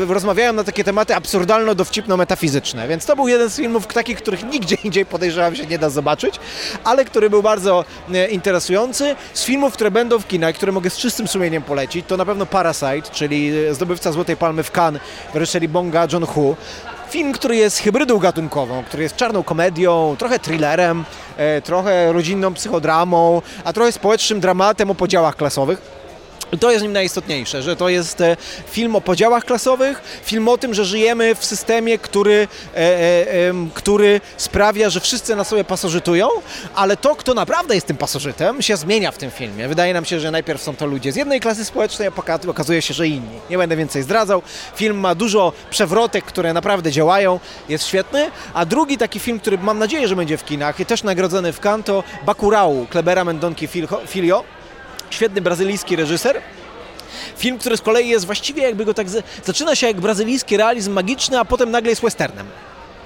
[0.09, 5.07] rozmawiają na takie tematy absurdalno-dowcipno-metafizyczne, więc to był jeden z filmów takich, których nigdzie indziej
[5.07, 6.35] podejrzewam się nie da zobaczyć,
[6.85, 9.17] ale który był bardzo e, interesujący.
[9.35, 12.47] Z filmów, które będą w kinach, które mogę z czystym sumieniem polecić, to na pewno
[12.47, 16.57] Parasite, czyli zdobywca Złotej Palmy w Cannes w reżyserii Bonga John-Hu.
[17.11, 21.05] Film, który jest hybrydą gatunkową, który jest czarną komedią, trochę thrillerem,
[21.37, 26.00] e, trochę rodzinną psychodramą, a trochę społecznym dramatem o podziałach klasowych.
[26.61, 28.37] To jest nim najistotniejsze, że to jest e,
[28.71, 34.21] film o podziałach klasowych, film o tym, że żyjemy w systemie, który, e, e, który
[34.37, 36.29] sprawia, że wszyscy na sobie pasożytują,
[36.75, 39.69] ale to, kto naprawdę jest tym pasożytem, się zmienia w tym filmie.
[39.69, 42.95] Wydaje nam się, że najpierw są to ludzie z jednej klasy społecznej, a okazuje się,
[42.95, 43.41] że inni.
[43.51, 44.43] Nie będę więcej zdradzał.
[44.77, 48.31] Film ma dużo przewrotek, które naprawdę działają, jest świetny.
[48.55, 51.61] A drugi taki film, który mam nadzieję, że będzie w kinach i też nagrodzony w
[51.61, 53.69] Cannes, to Bacurau Klebera Mendonki
[54.07, 54.45] Filio
[55.11, 56.41] świetny brazylijski reżyser.
[57.37, 59.09] Film, który z kolei jest właściwie jakby go tak...
[59.11, 62.47] z- Zaczyna się jak brazylijski realizm magiczny, a potem nagle jest westernem.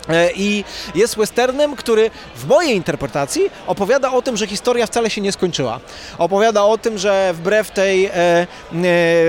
[0.08, 0.64] E, I
[0.94, 5.80] jest westernem, który w mojej interpretacji opowiada o tym, że historia wcale się nie skończyła.
[6.18, 8.46] Opowiada o tym, że wbrew tej, e, e,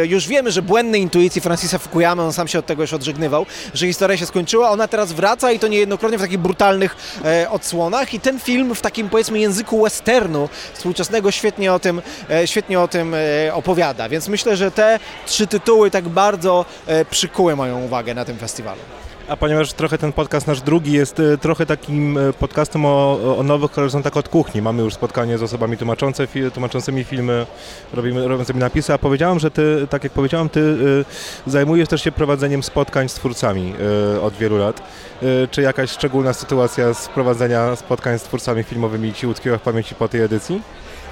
[0.06, 3.88] już wiemy, że błędnej intuicji Francisa Fukuyamy, on sam się od tego już odżegnywał, że
[3.88, 8.20] historia się skończyła, ona teraz wraca i to niejednokrotnie w takich brutalnych e, odsłonach i
[8.20, 13.14] ten film w takim powiedzmy języku westernu współczesnego świetnie o tym, e, świetnie o tym
[13.14, 14.10] e, opowiada.
[14.10, 16.66] Więc myślę, że te trzy tytuły tak bardzo
[17.10, 18.82] przykuły moją uwagę na tym festiwalu.
[19.28, 23.44] A ponieważ trochę ten podcast nasz drugi jest e, trochę takim e, podcastem o, o
[23.44, 24.62] nowych horyzontach od kuchni.
[24.62, 27.46] Mamy już spotkanie z osobami tłumaczące, tłumaczącymi filmy,
[27.94, 31.06] robimy, robiącymi napisy, a powiedziałem, że ty, tak jak powiedziałem, ty y,
[31.52, 33.74] zajmujesz też się prowadzeniem spotkań z twórcami
[34.22, 34.82] od wielu lat.
[35.52, 40.08] Czy jakaś szczególna sytuacja z prowadzenia spotkań z twórcami filmowymi ci utkwiła w pamięci po
[40.08, 40.62] tej edycji?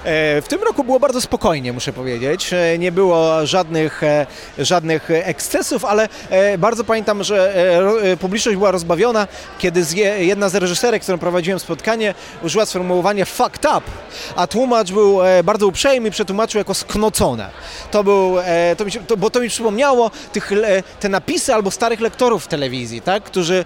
[0.04, 2.54] E, W tym roku było bardzo spokojnie, muszę powiedzieć.
[2.54, 4.26] E, Nie było żadnych, e,
[4.58, 6.10] żadnych ekscesów, ale
[6.58, 7.54] bardzo pamiętam, że
[8.20, 9.28] publiczność była rozbawiona,
[9.60, 9.84] kiedy
[10.18, 12.14] jedna z reżyserek, którą prowadziłem spotkanie,
[12.44, 13.82] użyła sformułowania fucked up,
[14.36, 17.50] a tłumacz był bardzo uprzejmy i przetłumaczył jako sknocone.
[17.92, 18.36] To był,
[18.78, 20.52] to mi to, bo to mi przypomniało tych,
[21.00, 23.24] te napisy albo starych lektorów telewizji, tak?
[23.24, 23.66] którzy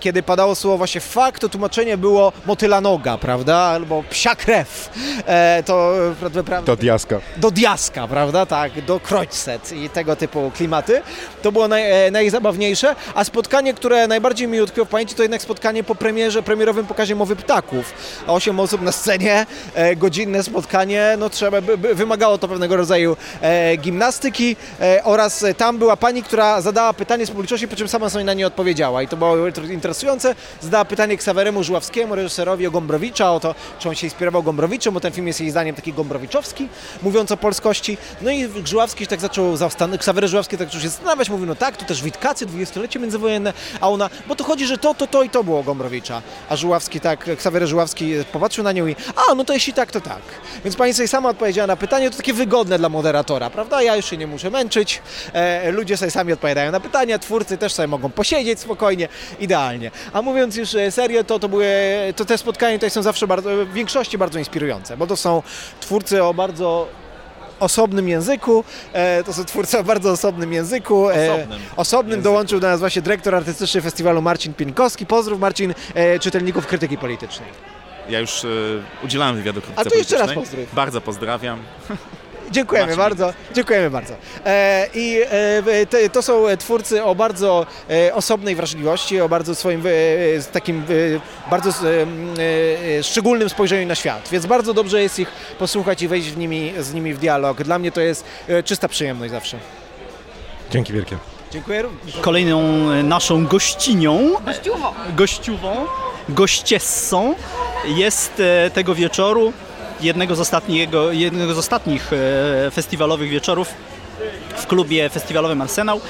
[0.00, 3.56] kiedy padało słowo właśnie fuck, to tłumaczenie było motyla noga, prawda?
[3.56, 4.90] Albo psia krew.
[5.26, 7.20] E, to prawda, prawda, Do diaska.
[7.36, 8.46] do diaska, prawda?
[8.46, 11.02] Tak, do Kreuzset i tego typu klimaty.
[11.42, 15.42] To było naj, e, najzabawniejsze, a spotkanie, które najbardziej mi utkwiło w pamięci, to jednak
[15.42, 17.92] spotkanie po premierze, premierowym pokazie Mowy Ptaków.
[18.26, 23.76] Osiem osób na scenie, e, godzinne spotkanie, no trzeba, by, wymagało to pewnego rodzaju e,
[23.76, 28.10] gimnastyki e, oraz e, tam była pani, która zadała pytanie z publiczności, po czym sama
[28.10, 29.36] sobie na nie odpowiedziała i to było
[29.70, 30.34] interesujące.
[30.60, 35.00] Zadała pytanie Ksaweremu Żuławskiemu, reżyserowi o Gombrowicza, o to, czy on się inspirował Gombrowiczem, bo
[35.00, 36.68] ten film jest jej zdaniem taki gombrowiczowski,
[37.02, 37.98] mówiąc o polskości.
[38.22, 41.54] No i Żuławski się tak zaczął zastanawiać, Ksawery Żuławski tak zaczął się zastanawiać, mówił, no
[41.54, 45.22] tak, to też Witkacy, dwudziestolecie międzywojenne, a ona, bo to chodzi, że to, to, to
[45.22, 46.22] i to było Gombrowicza.
[46.48, 50.00] A Żuławski tak, Ksawery Żuławski popatrzył na nią i, a, no to jeśli tak, to
[50.00, 50.22] tak.
[50.64, 53.82] Więc pani sobie sama odpowiedziała na pytanie, to takie wygodne dla moderatora, prawda?
[53.82, 57.72] Ja już się nie muszę męczyć, e, ludzie sobie sami odpowiadają na pytania, twórcy też
[57.72, 59.08] sobie mogą posiedzieć spokojnie,
[59.40, 59.90] idealnie.
[60.12, 61.66] A mówiąc już e, serio, to, to, były,
[62.16, 65.42] to te spotkania tutaj są zawsze bardzo, w większości bardzo inspirujące, bo to są
[65.80, 66.88] twórcy o bardzo
[67.60, 71.10] osobnym języku, e, to są twórcy o bardzo osobnym języku.
[71.10, 71.60] E, Osobnym.
[71.76, 75.06] osobnym dołączył do nas właśnie dyrektor artystyczny festiwalu Marcin Pienkowski.
[75.06, 77.48] Pozdrów Marcin, e, czytelników krytyki politycznej.
[78.08, 78.48] Ja już e,
[79.04, 80.74] udzielałem wywiadu krytyce A to jeszcze raz pozdrów.
[80.74, 81.58] Bardzo pozdrawiam.
[82.54, 84.14] Dziękujemy bardzo, dziękujemy bardzo.
[84.46, 89.80] E, I e, te, to są twórcy o bardzo e, osobnej wrażliwości, o bardzo swoim
[89.80, 89.82] e,
[90.40, 90.82] z takim
[91.46, 91.72] e, bardzo e,
[92.98, 96.72] e, szczególnym spojrzeniu na świat, więc bardzo dobrze jest ich posłuchać i wejść w nimi,
[96.78, 97.62] z nimi w dialog.
[97.62, 99.56] Dla mnie to jest e, czysta przyjemność zawsze.
[100.70, 101.16] Dzięki wielkie.
[101.50, 102.16] Dziękuję również.
[102.20, 104.30] Kolejną e, naszą gościnią,
[105.16, 105.86] gościową,
[106.28, 107.34] gościessą
[107.84, 109.52] jest e, tego wieczoru
[110.00, 113.68] jednego z, ostatniego, jednego z ostatnich e, festiwalowych wieczorów
[114.56, 116.00] w klubie festiwalowym Arsenał.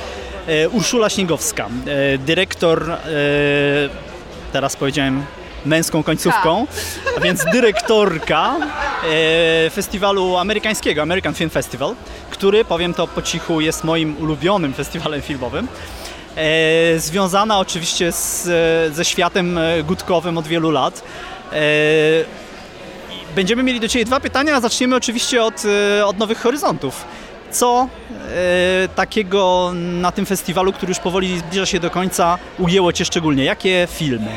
[0.46, 2.96] E, Urszula Śniegowska, e, dyrektor,
[4.52, 5.24] teraz powiedziałem
[5.66, 6.66] męską końcówką,
[7.16, 8.56] a więc dyrektorka
[9.72, 11.94] festiwalu amerykańskiego, American Film Festival,
[12.30, 15.68] który, powiem to po cichu, jest moim ulubionym festiwalem filmowym.
[16.96, 18.44] Związana oczywiście z,
[18.94, 21.02] ze światem gutkowym od wielu lat.
[23.34, 25.62] E, Będziemy mieli do Ciebie dwa pytania, a zaczniemy oczywiście od,
[25.98, 27.04] e, od Nowych Horyzontów.
[27.50, 27.88] Co
[28.84, 33.44] e, takiego na tym festiwalu, który już powoli zbliża się do końca, ujęło Cię szczególnie?
[33.44, 34.30] Jakie filmy?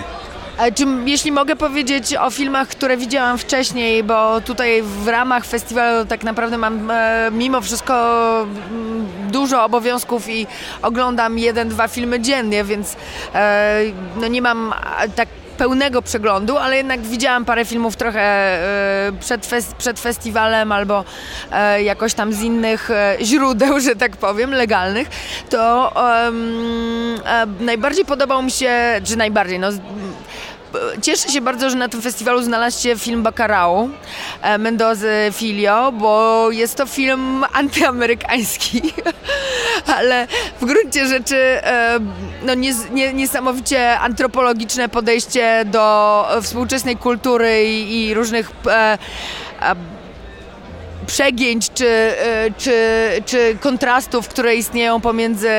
[0.57, 6.05] A Czy, jeśli mogę powiedzieć o filmach, które widziałam wcześniej, bo tutaj w ramach festiwalu
[6.05, 7.93] tak naprawdę mam e, mimo wszystko
[8.41, 10.47] mm, dużo obowiązków i
[10.81, 12.95] oglądam jeden, dwa filmy dziennie, więc
[13.35, 13.79] e,
[14.15, 14.73] no nie mam
[15.15, 21.03] tak pełnego przeglądu, ale jednak widziałam parę filmów trochę e, przed, fes- przed festiwalem albo
[21.51, 25.07] e, jakoś tam z innych e, źródeł, że tak powiem, legalnych,
[25.49, 25.91] to
[26.27, 26.31] e,
[27.59, 28.71] najbardziej podobał mi się,
[29.03, 29.67] czy najbardziej, no
[31.01, 33.89] Cieszę się bardzo, że na tym festiwalu znalazł film Bacurau
[34.41, 38.81] e, Mendozy Filio, bo jest to film antyamerykański,
[39.97, 40.27] ale
[40.61, 41.99] w gruncie rzeczy e,
[42.43, 48.97] no, nies- nie, niesamowicie antropologiczne podejście do współczesnej kultury i, różnych e,
[51.05, 52.73] przegięć czy, e, czy,
[53.25, 55.49] czy kontrastów, które istnieją pomiędzy,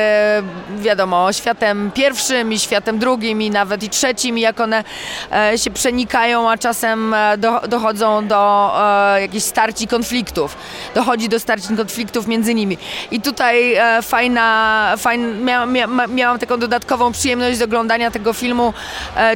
[0.77, 4.83] wiadomo, światem pierwszym i światem drugim i nawet i trzecim, i jak one
[5.31, 8.71] e, się przenikają, a czasem e, do, dochodzą do
[9.15, 10.57] e, jakichś starć i konfliktów.
[10.95, 12.77] Dochodzi do starć i konfliktów między nimi.
[13.11, 18.73] I tutaj fajna, fajn, mia, miałam taką dodatkową przyjemność z oglądania tego filmu,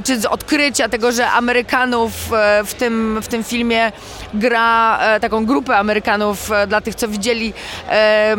[0.04, 2.12] czy z odkrycia tego, że Amerykanów
[2.66, 3.92] w tym, w tym filmie
[4.34, 7.54] gra e, taką grupę Amerykanów, e, dla tych, co widzieli,
[7.89, 8.36] e,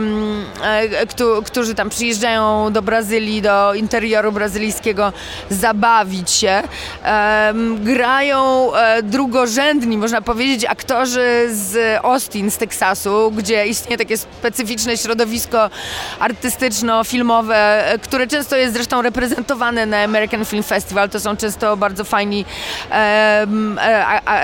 [1.09, 5.13] któ- którzy tam przyjeżdżają do Brazylii, do interioru brazylijskiego,
[5.51, 6.63] zabawić się.
[7.79, 8.71] Grają
[9.03, 15.71] drugorzędni, można powiedzieć, aktorzy z Austin, z Teksasu, gdzie istnieje takie specyficzne środowisko
[16.21, 21.11] artystyczno-filmowe, które często jest zresztą reprezentowane na American Film Festival.
[21.11, 22.45] To są często bardzo fajni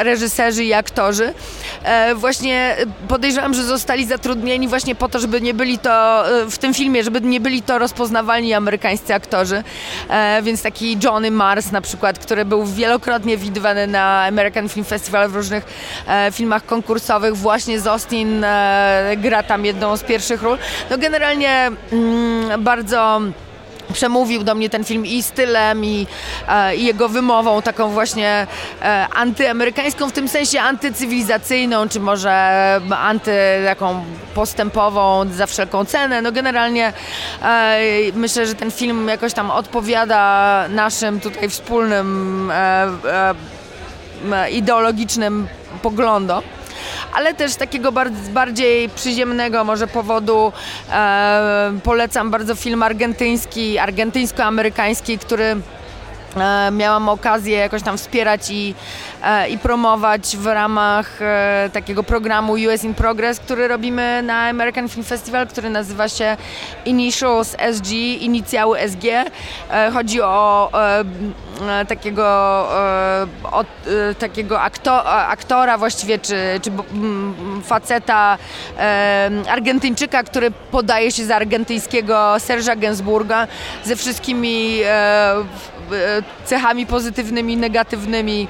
[0.03, 1.35] reżyserzy i aktorzy.
[1.83, 2.77] E, właśnie
[3.09, 7.05] podejrzewam, że zostali zatrudnieni właśnie po to, żeby nie byli to e, w tym filmie,
[7.05, 9.63] żeby nie byli to rozpoznawalni amerykańscy aktorzy.
[10.09, 15.29] E, więc taki Johnny Mars na przykład, który był wielokrotnie widywany na American Film Festival
[15.29, 15.65] w różnych
[16.33, 20.59] filmach konkursowych, właśnie z Austin e, gra tam jedną z pierwszych ról.
[20.91, 23.21] No generalnie mm, bardzo
[23.93, 26.07] przemówił do mnie ten film i stylem, i,
[26.49, 28.47] e, i jego wymową, taką właśnie
[28.83, 32.31] e, antyamerykańską, w tym sensie antycywilizacyjną, czy może
[32.99, 33.33] anty
[33.65, 36.23] taką postępową za wszelką cenę.
[36.23, 36.93] No generalnie
[37.43, 37.79] e,
[38.15, 42.53] myślę, że ten film jakoś tam odpowiada naszym tutaj wspólnym
[44.51, 45.49] ideologicznym
[45.83, 46.43] poglądom
[47.15, 50.53] ale też takiego bar- bardziej przyziemnego może powodu
[50.93, 55.57] e, polecam bardzo film argentyński, argentyńsko-amerykański, który
[56.73, 58.75] miałam okazję jakoś tam wspierać i,
[59.23, 64.89] e, i promować w ramach e, takiego programu US in Progress, który robimy na American
[64.89, 66.37] Film Festival, który nazywa się
[66.85, 69.05] Initials SG, inicjały SG.
[69.05, 71.05] E, chodzi o e,
[71.81, 72.23] e, takiego,
[72.75, 73.65] e, o,
[74.11, 76.71] e, takiego akto, aktora właściwie, czy, czy
[77.65, 78.39] faceta
[78.79, 83.47] e, Argentyńczyka, który podaje się za argentyńskiego Serge'a Gainsbourga
[83.85, 85.45] ze wszystkimi e, e,
[86.45, 88.49] cechami pozytywnymi, negatywnymi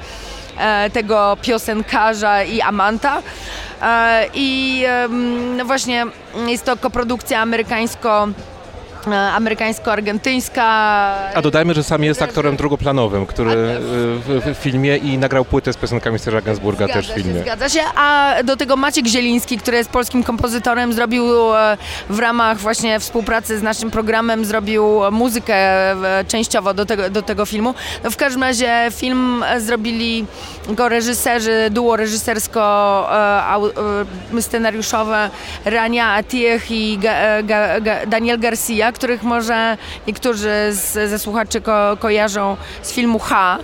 [0.59, 3.23] e, tego piosenkarza i amanta.
[3.83, 4.85] E, I
[5.57, 6.07] no właśnie
[6.47, 8.60] jest to koprodukcja amerykańsko e,
[9.07, 10.63] amerykańsko-argentyńska.
[11.35, 15.77] A dodajmy, że sam jest aktorem drugoplanowym, który w, w filmie i nagrał płytę z
[15.77, 17.43] piosenkami Serge'a Gainsbourga też w Zgadza się, filmie.
[17.43, 21.77] zgadza się, a do tego Maciek Zieliński, który jest polskim kompozytorem, zrobił e,
[22.11, 27.47] w ramach właśnie współpracy z naszym programem, zrobił muzykę e, częściowo do tego, do tego
[27.47, 27.75] filmu.
[28.05, 30.27] No w każdym razie film e, zrobili
[30.69, 32.61] go reżyserzy, duo reżysersko
[33.13, 35.31] e, au, e, scenariuszowe
[35.65, 39.77] Rania Atiech i Ga, e, Ga, Ga, Daniel Garcia, których może
[40.07, 43.59] niektórzy z, ze słuchaczy ko, kojarzą z filmu H,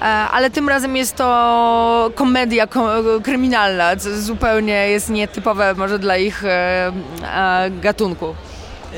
[0.00, 2.88] e, ale tym razem jest to komedia ko,
[3.22, 6.92] kryminalna, co zupełnie jest nietypowe może dla ich e,
[7.24, 8.34] e, gatunku.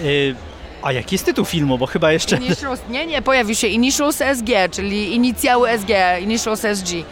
[0.04, 0.34] Y,
[0.82, 1.78] A jaki jest tytuł filmu?
[1.78, 2.36] Bo chyba jeszcze...
[2.36, 7.04] Initials, nie, nie, pojawił się Initials SG, czyli inicjały SG, Initials SG.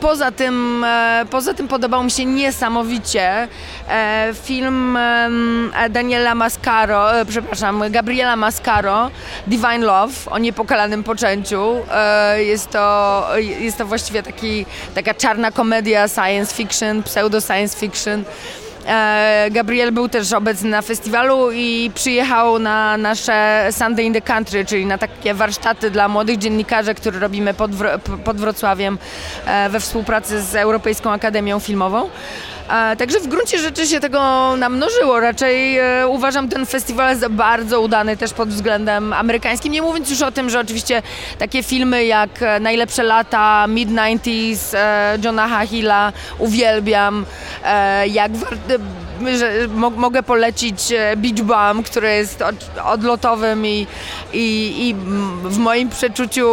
[0.00, 3.48] Poza, tym, e, poza tym podobał mi się niesamowicie
[3.88, 4.98] e, film
[5.90, 9.10] Daniela Mascaro, e, przepraszam, Gabriela Mascaro,
[9.46, 11.76] Divine Love, o niepokalanym poczęciu.
[12.36, 18.24] Jest, to, jest to właściwie taki, taka czarna komedia science fiction, pseudo science fiction.
[18.86, 24.64] E, Gabriel był też obecny na festiwalu i przyjechał na nasze Sunday in the Country,
[24.64, 27.70] czyli na takie warsztaty dla młodych dziennikarzy, które robimy pod,
[28.24, 28.98] pod Wrocławiem
[29.46, 32.10] e, we współpracy z Europejską Akademią Filmową.
[32.68, 35.20] E, Także w gruncie rzeczy się tego namnożyło.
[35.20, 39.72] Raczej e, uważam ten festiwal za bardzo udany też pod względem amerykańskim.
[39.72, 41.02] Nie mówiąc już o tym, że oczywiście
[41.38, 47.26] takie filmy jak e, Najlepsze lata, Mid-90s, e, Johna Hahilla uwielbiam.
[48.06, 48.32] Jak
[49.38, 51.42] że mo- mogę polecić e, Beach
[51.74, 52.54] Bum, który jest od,
[52.84, 53.86] odlotowym i,
[54.32, 54.94] i, i
[55.48, 56.46] w moim przeczuciu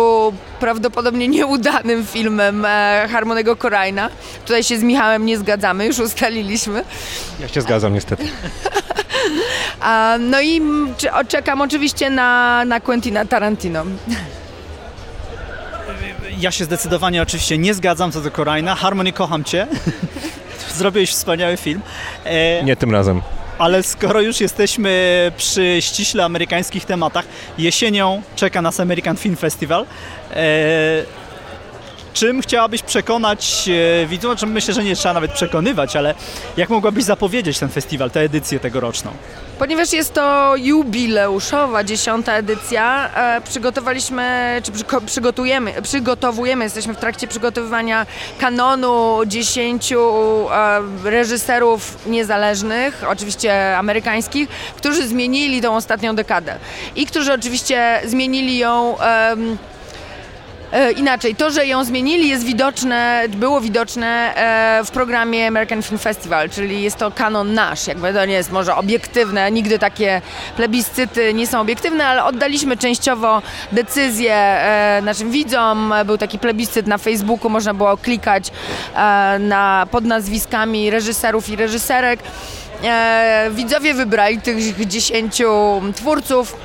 [0.59, 4.09] prawdopodobnie nieudanym filmem e, Harmonego Korajna.
[4.45, 6.83] Tutaj się z Michałem nie zgadzamy, już ustaliliśmy.
[7.39, 8.27] Ja się zgadzam niestety.
[9.81, 10.61] A, no i
[11.27, 13.83] czekam oczywiście na, na Quentina Tarantino.
[16.39, 18.75] Ja się zdecydowanie oczywiście nie zgadzam co do Korajna.
[18.75, 19.67] Harmony, kocham cię.
[20.79, 21.81] Zrobiłeś wspaniały film.
[22.25, 23.21] E, Nie tym razem.
[23.57, 24.91] Ale skoro już jesteśmy
[25.37, 27.25] przy ściśle amerykańskich tematach,
[27.57, 29.85] jesienią czeka nas American Film Festival.
[30.33, 30.35] E,
[32.13, 33.69] czym chciałabyś przekonać
[34.03, 34.31] e, widzów?
[34.31, 36.15] Znaczy, myślę, że nie trzeba nawet przekonywać, ale
[36.57, 39.11] jak mogłabyś zapowiedzieć ten festiwal, tę edycję tegoroczną?
[39.59, 47.27] Ponieważ jest to jubileuszowa dziesiąta edycja, e, przygotowaliśmy, czy przygo- przygotujemy, przygotowujemy, jesteśmy w trakcie
[47.27, 48.05] przygotowywania
[48.39, 49.99] kanonu dziesięciu
[50.51, 56.55] e, reżyserów niezależnych, oczywiście amerykańskich, którzy zmienili tą ostatnią dekadę.
[56.95, 58.95] I którzy oczywiście zmienili ją
[60.71, 65.99] E, inaczej, to, że ją zmienili jest widoczne, było widoczne e, w programie American Film
[65.99, 70.21] Festival, czyli jest to kanon nasz, jakby to nie jest może obiektywne, nigdy takie
[70.55, 76.97] plebiscyty nie są obiektywne, ale oddaliśmy częściowo decyzję e, naszym widzom, był taki plebiscyt na
[76.97, 78.51] Facebooku, można było klikać
[79.39, 82.19] na, pod nazwiskami reżyserów i reżyserek.
[83.51, 85.41] Widzowie wybrali tych 10
[85.95, 86.55] twórców,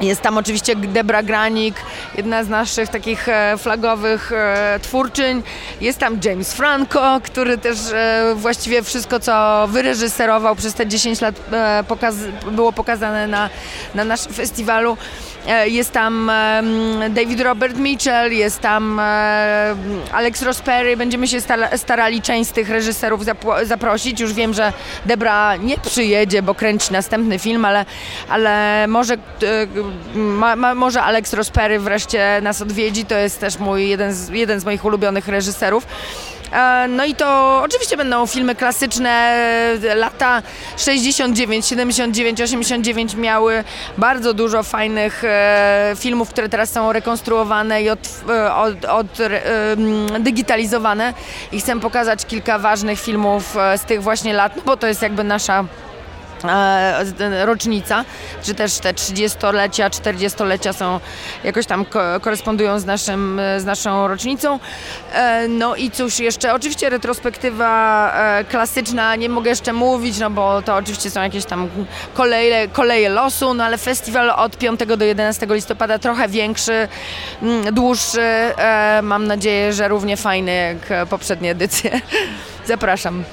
[0.00, 1.76] jest tam oczywiście Debra Granik,
[2.16, 5.42] jedna z naszych takich e, flagowych e, twórczyń.
[5.80, 11.34] Jest tam James Franco, który też e, właściwie wszystko, co wyreżyserował przez te 10 lat
[12.50, 13.50] było pokazane na,
[13.94, 14.96] na naszym festiwalu.
[15.66, 16.30] Jest tam
[17.10, 19.00] David Robert Mitchell, jest tam
[20.12, 20.96] Alex Rosperry.
[20.96, 21.38] Będziemy się
[21.76, 23.22] starali część z tych reżyserów
[23.62, 24.20] zaprosić.
[24.20, 24.72] Już wiem, że
[25.06, 27.84] Debra nie przyjedzie, bo kręci następny film, ale,
[28.28, 29.16] ale może
[30.14, 34.60] ma, ma, może Alex Rospery wreszcie nas odwiedzi, to jest też mój, jeden, z, jeden
[34.60, 35.86] z moich ulubionych reżyserów.
[36.52, 39.36] E, no i to oczywiście będą filmy klasyczne.
[39.94, 40.42] Lata
[40.76, 43.64] 69, 79, 89 miały
[43.98, 49.06] bardzo dużo fajnych e, filmów, które teraz są rekonstruowane i od, e, od, od
[50.20, 51.14] digitalizowane.
[51.52, 55.24] I chcę pokazać kilka ważnych filmów z tych właśnie lat, no bo to jest jakby
[55.24, 55.85] nasza E,
[57.44, 58.04] rocznica,
[58.42, 61.00] czy też te 30-lecia, 40-lecia są
[61.44, 61.84] jakoś tam
[62.20, 64.58] korespondują z, naszym, z naszą rocznicą.
[65.12, 70.62] E, no i cóż jeszcze, oczywiście retrospektywa e, klasyczna, nie mogę jeszcze mówić, no bo
[70.62, 71.68] to oczywiście są jakieś tam
[72.14, 76.88] koleje, koleje losu, no ale festiwal od 5 do 11 listopada trochę większy,
[77.42, 78.52] mm, dłuższy,
[79.02, 82.00] mam nadzieję, że równie fajny jak poprzednie edycje.
[82.66, 83.24] Zapraszam.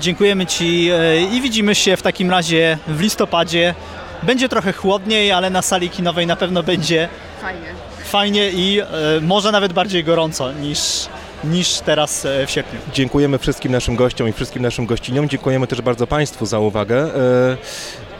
[0.00, 3.74] Dziękujemy Ci e, i widzimy się w takim razie w listopadzie.
[4.22, 7.08] Będzie trochę chłodniej, ale na sali kinowej na pewno będzie
[7.40, 7.66] fajnie,
[8.04, 8.86] fajnie i e,
[9.20, 11.08] może nawet bardziej gorąco niż,
[11.44, 12.80] niż teraz e, w sierpniu.
[12.92, 15.28] Dziękujemy wszystkim naszym gościom i wszystkim naszym gościniom.
[15.28, 17.10] Dziękujemy też bardzo Państwu za uwagę.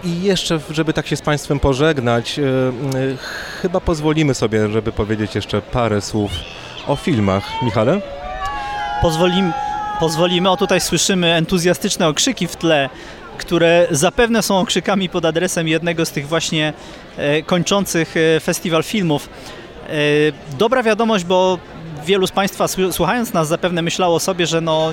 [0.05, 2.41] I jeszcze, żeby tak się z Państwem pożegnać,
[3.62, 6.31] chyba pozwolimy sobie, żeby powiedzieć jeszcze parę słów
[6.87, 7.45] o filmach.
[7.62, 8.01] Michale?
[9.03, 9.53] Pozwolimy
[10.01, 10.51] pozwolimy.
[10.51, 12.88] O tutaj słyszymy entuzjastyczne okrzyki w tle,
[13.38, 16.72] które zapewne są okrzykami pod adresem jednego z tych właśnie
[17.16, 19.28] e, kończących e, festiwal filmów.
[19.88, 19.92] E,
[20.59, 21.59] dobra wiadomość, bo
[22.07, 24.92] wielu z Państwa słuchając nas zapewne myślało sobie, że no,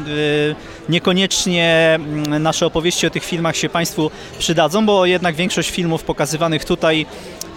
[0.89, 6.65] niekoniecznie mm, nasze opowieści o tych filmach się Państwu przydadzą, bo jednak większość filmów pokazywanych
[6.65, 7.05] tutaj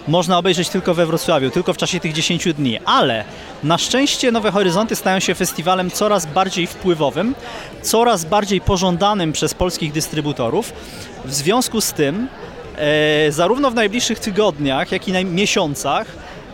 [0.07, 2.79] można obejrzeć tylko we Wrocławiu, tylko w czasie tych 10 dni.
[2.85, 3.23] Ale
[3.63, 7.35] na szczęście Nowe Horyzonty stają się festiwalem coraz bardziej wpływowym,
[7.81, 10.73] coraz bardziej pożądanym przez polskich dystrybutorów.
[11.25, 12.27] W związku z tym,
[12.77, 16.07] e, zarówno w najbliższych tygodniach, jak i na miesiącach,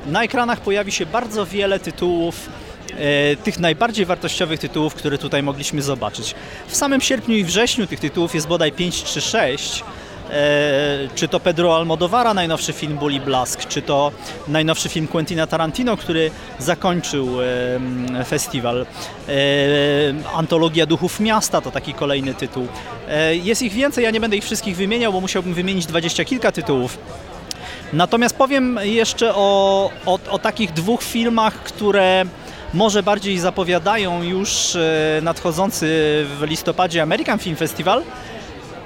[0.05, 2.49] na ekranach pojawi się bardzo wiele tytułów
[2.91, 6.35] e, tych najbardziej wartościowych tytułów, które tutaj mogliśmy zobaczyć.
[6.67, 10.06] W samym sierpniu i wrześniu tych tytułów jest bodaj 5 czy 6, E,
[11.15, 14.11] czy to Pedro Almodovara, najnowszy film Bully Blask, czy to
[14.47, 17.27] najnowszy film Quentina Tarantino, który zakończył
[18.25, 18.85] festiwal.
[19.29, 19.33] E,
[20.33, 22.67] Antologia Duchów Miasta to taki kolejny tytuł.
[23.09, 26.51] E, jest ich więcej, ja nie będę ich wszystkich wymieniał, bo musiałbym wymienić dwadzieścia kilka
[26.51, 26.97] tytułów.
[27.93, 32.25] Natomiast powiem jeszcze o, o, o takich dwóch filmach, które
[32.73, 34.77] może bardziej zapowiadają już
[35.21, 35.85] nadchodzący
[36.39, 38.03] w listopadzie American Film Festival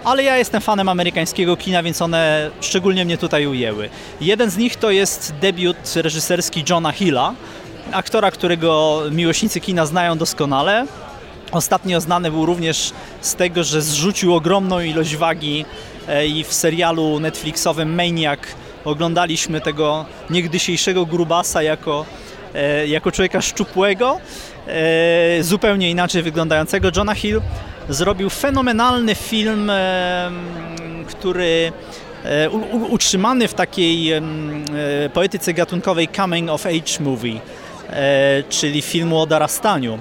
[0.03, 3.89] ale ja jestem fanem amerykańskiego kina, więc one szczególnie mnie tutaj ujęły.
[4.21, 7.33] Jeden z nich to jest debiut reżyserski Johna Hilla,
[7.91, 10.85] aktora, którego miłośnicy kina znają doskonale.
[11.51, 12.91] Ostatnio znany był również
[13.21, 15.65] z tego, że zrzucił ogromną ilość wagi
[16.07, 18.39] e, i w serialu Netflixowym Maniac
[18.85, 22.05] oglądaliśmy tego niegdysiejszego grubasa jako,
[22.55, 24.19] e, jako człowieka szczupłego,
[24.67, 26.91] e, zupełnie inaczej wyglądającego.
[26.95, 27.41] Johna Hill
[27.91, 29.71] zrobił fenomenalny film,
[31.07, 31.71] który
[32.23, 32.49] e,
[32.89, 34.21] utrzymany w takiej e,
[35.13, 37.39] poetyce gatunkowej coming of age movie,
[37.89, 39.99] e, czyli filmu o dorastaniu.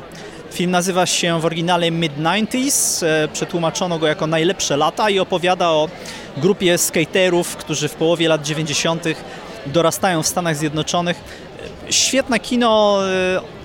[0.53, 5.88] Film nazywa się w oryginale Mid-90s, przetłumaczono go jako najlepsze lata i opowiada o
[6.36, 9.05] grupie skaterów, którzy w połowie lat 90.
[9.66, 11.16] dorastają w Stanach Zjednoczonych.
[11.91, 12.99] Świetne kino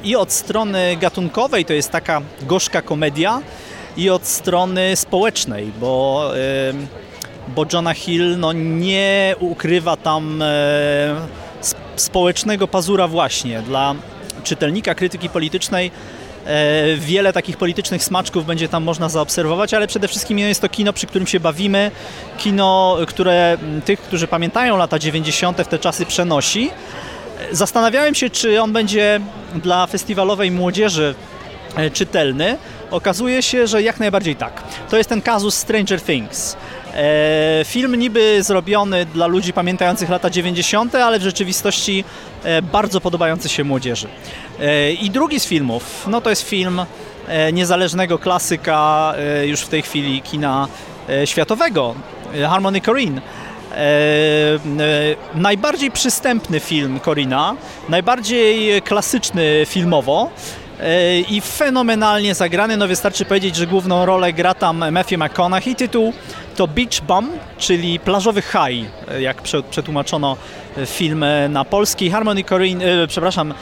[0.04, 3.42] i od strony gatunkowej, to jest taka gorzka komedia,
[3.98, 6.32] i od strony społecznej, bo,
[7.48, 10.44] bo Johna Hill no, nie ukrywa tam
[11.96, 13.96] społecznego pazura właśnie dla
[14.44, 15.92] czytelnika krytyki politycznej.
[16.46, 20.94] E, wiele takich politycznych smaczków będzie tam można zaobserwować, ale przede wszystkim jest to kino,
[20.94, 21.92] przy którym się bawimy,
[22.38, 25.62] kino, które tych, którzy pamiętają lata 90.
[25.62, 26.72] w te czasy przenosi
[27.52, 29.20] Zastanawiałem się, czy on będzie
[29.56, 31.16] dla festiwalowej młodzieży
[31.76, 32.58] e, czytelny.
[32.92, 34.64] Okazuje się, że jak najbardziej tak.
[34.90, 36.58] To jest ten kazus Stranger Things.
[36.94, 42.04] E, film niby zrobiony dla ludzi pamiętających lata 90., ale w rzeczywistości
[42.44, 44.08] e, bardzo podobający się młodzieży.
[44.60, 46.82] E, I drugi z filmów, no to jest film
[47.54, 49.14] niezależnego klasyka
[49.46, 50.68] już w tej chwili kina
[51.26, 51.96] światowego,
[52.48, 53.22] Harmony Korine.
[53.76, 54.60] E, e,
[55.36, 57.56] najbardziej przystępny film Korina,
[57.90, 60.30] najbardziej klasyczny filmowo
[61.30, 62.78] i fenomenalnie zagrany.
[62.78, 65.76] No wystarczy powiedzieć, że główną rolę gra tam Matthew McConaughey.
[65.76, 66.14] Tytuł
[66.56, 70.38] to Beach Bum, czyli plażowy haj, e, jak prze- przetłumaczono
[70.86, 72.10] film e, na polski.
[72.12, 73.56] Harmony Korine, e, przepraszam, e,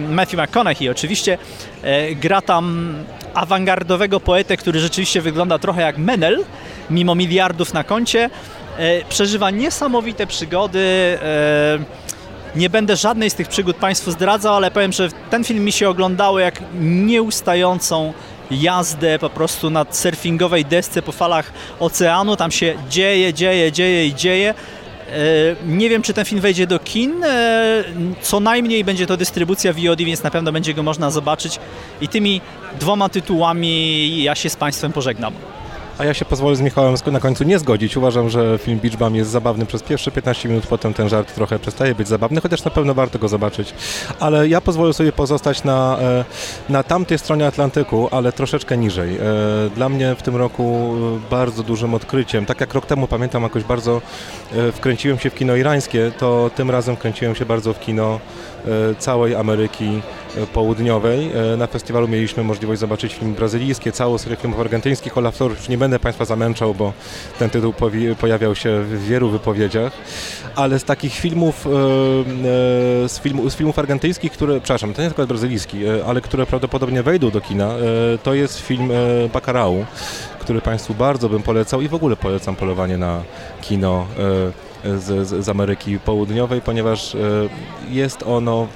[0.00, 1.38] Matthew McConaughey oczywiście
[1.82, 2.94] e, gra tam
[3.34, 6.44] awangardowego poetę, który rzeczywiście wygląda trochę jak Menel,
[6.90, 8.30] mimo miliardów na koncie.
[8.78, 11.18] E, Przeżywa niesamowite przygody.
[12.56, 15.88] Nie będę żadnej z tych przygód Państwu zdradzał, ale powiem, że ten film mi się
[15.88, 18.12] oglądało jak nieustającą
[18.50, 22.36] jazdę po prostu na surfingowej desce po falach oceanu.
[22.36, 24.54] Tam się dzieje, dzieje, dzieje i dzieje.
[25.12, 25.14] E,
[25.66, 27.24] Nie wiem, czy ten film wejdzie do kin.
[27.24, 27.84] E,
[28.22, 31.58] Co najmniej będzie to dystrybucja VOD, więc na pewno będzie go można zobaczyć.
[32.00, 32.40] I tymi
[32.80, 35.32] dwoma tytułami ja się z Państwem pożegnam.
[35.98, 37.96] A ja się pozwolę z Michałem na końcu nie zgodzić.
[37.96, 41.58] Uważam, że film Beach Bum jest zabawny przez pierwsze 15 minut, potem ten żart trochę
[41.58, 43.74] przestaje być zabawny, chociaż na pewno warto go zobaczyć.
[44.20, 46.24] Ale ja pozwolę sobie pozostać na, e,
[46.68, 49.16] na tamtej stronie Atlantyku, ale troszeczkę niżej.
[49.16, 49.20] E,
[49.74, 50.94] Dla mnie w tym roku
[51.26, 54.00] e, bardzo dużym odkryciem, tak jak rok temu pamiętam jakoś bardzo
[54.72, 58.20] wkręciłem się w kino irańskie, to tym razem wkręciłem się bardzo w kino
[58.98, 60.02] całej Ameryki
[60.46, 61.30] Południowej.
[61.52, 65.18] E, Na festiwalu mieliśmy możliwość zobaczyć film brazylijski, całą serię filmów argentyńskich.
[65.18, 66.92] Olaf już nie będę Państwa zamęczał, bo
[67.38, 67.74] ten tytuł
[68.20, 69.92] pojawiał się w wielu wypowiedziach,
[70.56, 75.08] ale z takich filmów, e, e, z, filmu, z filmów argentyńskich, które, przepraszam, to nie
[75.08, 77.70] tylko brazylijski, ale które prawdopodobnie wejdą do kina,
[78.22, 78.90] to jest film
[79.32, 79.84] Bacurau,
[80.40, 83.22] który Państwu bardzo bym polecał i w ogóle polecam polowanie na
[83.60, 84.06] kino
[84.84, 87.16] z, z, Ameryki Południowej, ponieważ
[87.90, 88.66] jest ono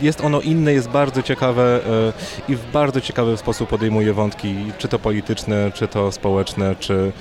[0.00, 4.88] jest ono inne, jest bardzo ciekawe e, i w bardzo ciekawy sposób podejmuje wątki, czy
[4.88, 7.12] to polityczne, czy to społeczne, czy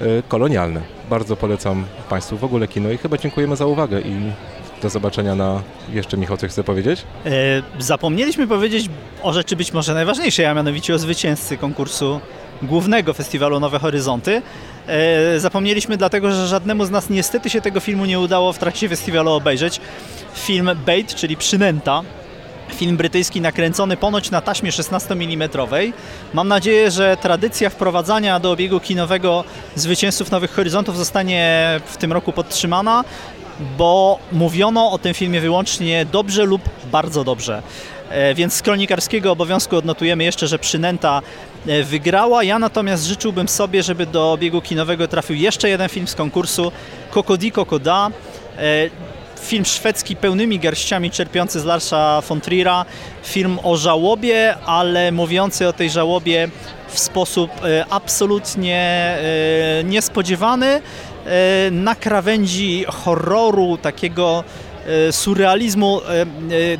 [0.00, 0.80] e, kolonialne.
[1.10, 4.14] Bardzo polecam Państwu w ogóle kino i chyba dziękujemy za uwagę i
[4.82, 5.62] do zobaczenia na...
[5.92, 7.02] Jeszcze Michał coś chce powiedzieć?
[7.26, 7.30] E,
[7.78, 8.88] Zapomnieliśmy powiedzieć
[9.22, 12.20] o rzeczy być może najważniejszej, a mianowicie o zwycięzcy konkursu
[12.62, 14.42] głównego festiwalu Nowe Horyzonty.
[15.36, 19.30] Zapomnieliśmy dlatego, że żadnemu z nas niestety się tego filmu nie udało w trakcie festiwalu
[19.30, 19.80] obejrzeć.
[20.34, 22.02] Film Bait, czyli Przynęta,
[22.74, 25.48] film brytyjski nakręcony ponoć na taśmie 16 mm.
[26.32, 32.32] Mam nadzieję, że tradycja wprowadzania do obiegu kinowego zwycięzców Nowych Horyzontów zostanie w tym roku
[32.32, 33.04] podtrzymana,
[33.78, 36.62] bo mówiono o tym filmie wyłącznie dobrze lub
[36.92, 37.62] bardzo dobrze.
[38.10, 41.22] E, Więc z kronikarskiego obowiązku odnotujemy jeszcze, że przynęta
[41.66, 42.44] e, wygrała.
[42.44, 46.72] Ja natomiast życzyłbym sobie, żeby do obiegu kinowego trafił jeszcze jeden film z konkursu
[47.10, 48.10] Kokodi Kokoda.
[49.44, 52.84] Film szwedzki pełnymi garściami czerpiący z Larsa von Trier'a.
[53.24, 56.48] Film o żałobie, ale mówiący o tej żałobie
[56.88, 60.80] w sposób e, absolutnie e, niespodziewany, e,
[61.70, 64.44] na krawędzi horroru, takiego
[65.10, 66.00] surrealizmu.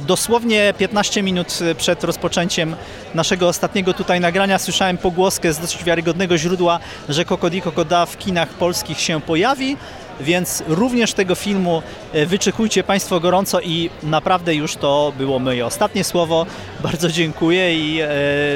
[0.07, 2.77] Dosłownie 15 minut przed rozpoczęciem
[3.15, 8.49] naszego ostatniego tutaj nagrania słyszałem pogłoskę z dosyć wiarygodnego źródła, że Kokodi Kokoda w kinach
[8.49, 9.77] polskich się pojawi.
[10.21, 16.05] Więc również tego filmu e, wyczekujcie Państwo gorąco i naprawdę już to było moje ostatnie
[16.05, 16.47] słowo.
[16.83, 18.09] Bardzo dziękuję i e,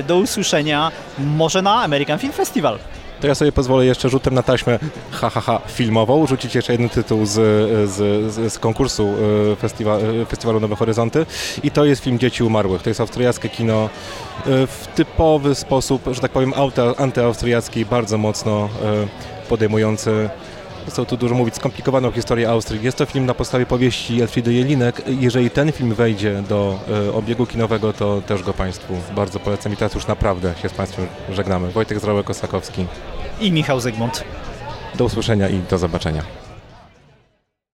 [0.02, 2.78] do usłyszenia może na American Film Festival.
[3.20, 4.78] To ja sobie pozwolę jeszcze rzutem na taśmę
[5.11, 7.32] ha, ha, ha, filmową rzucić jeszcze jeden tytuł z,
[7.90, 9.14] z, z, konkursu
[9.52, 9.98] e, festiwa,
[10.28, 11.26] Festiwalu Nowe Horyzonty
[11.62, 12.82] i to jest film Dzieci Umarłych.
[12.82, 13.88] To jest austriackie kino
[14.46, 16.52] w typowy sposób, że tak powiem,
[16.96, 19.48] antyaustriacki, bardzo mocno e,
[20.79, 22.83] podejmujący co tu dużo mówić, skomplikowaną historię Austrii.
[22.83, 25.03] Jest to film na podstawie powieści Elfriedy Jelinek.
[25.07, 29.76] Jeżeli ten film wejdzie do e, obiegu kinowego, to też go Państwu bardzo polecam i
[29.76, 31.70] teraz już naprawdę się z Państwem żegnamy.
[31.70, 32.85] Wojtek Zdrołek-Kosakowski.
[33.41, 34.24] I Michał Zygmunt.
[34.95, 36.47] Do usłyszenia i do zobaczenia.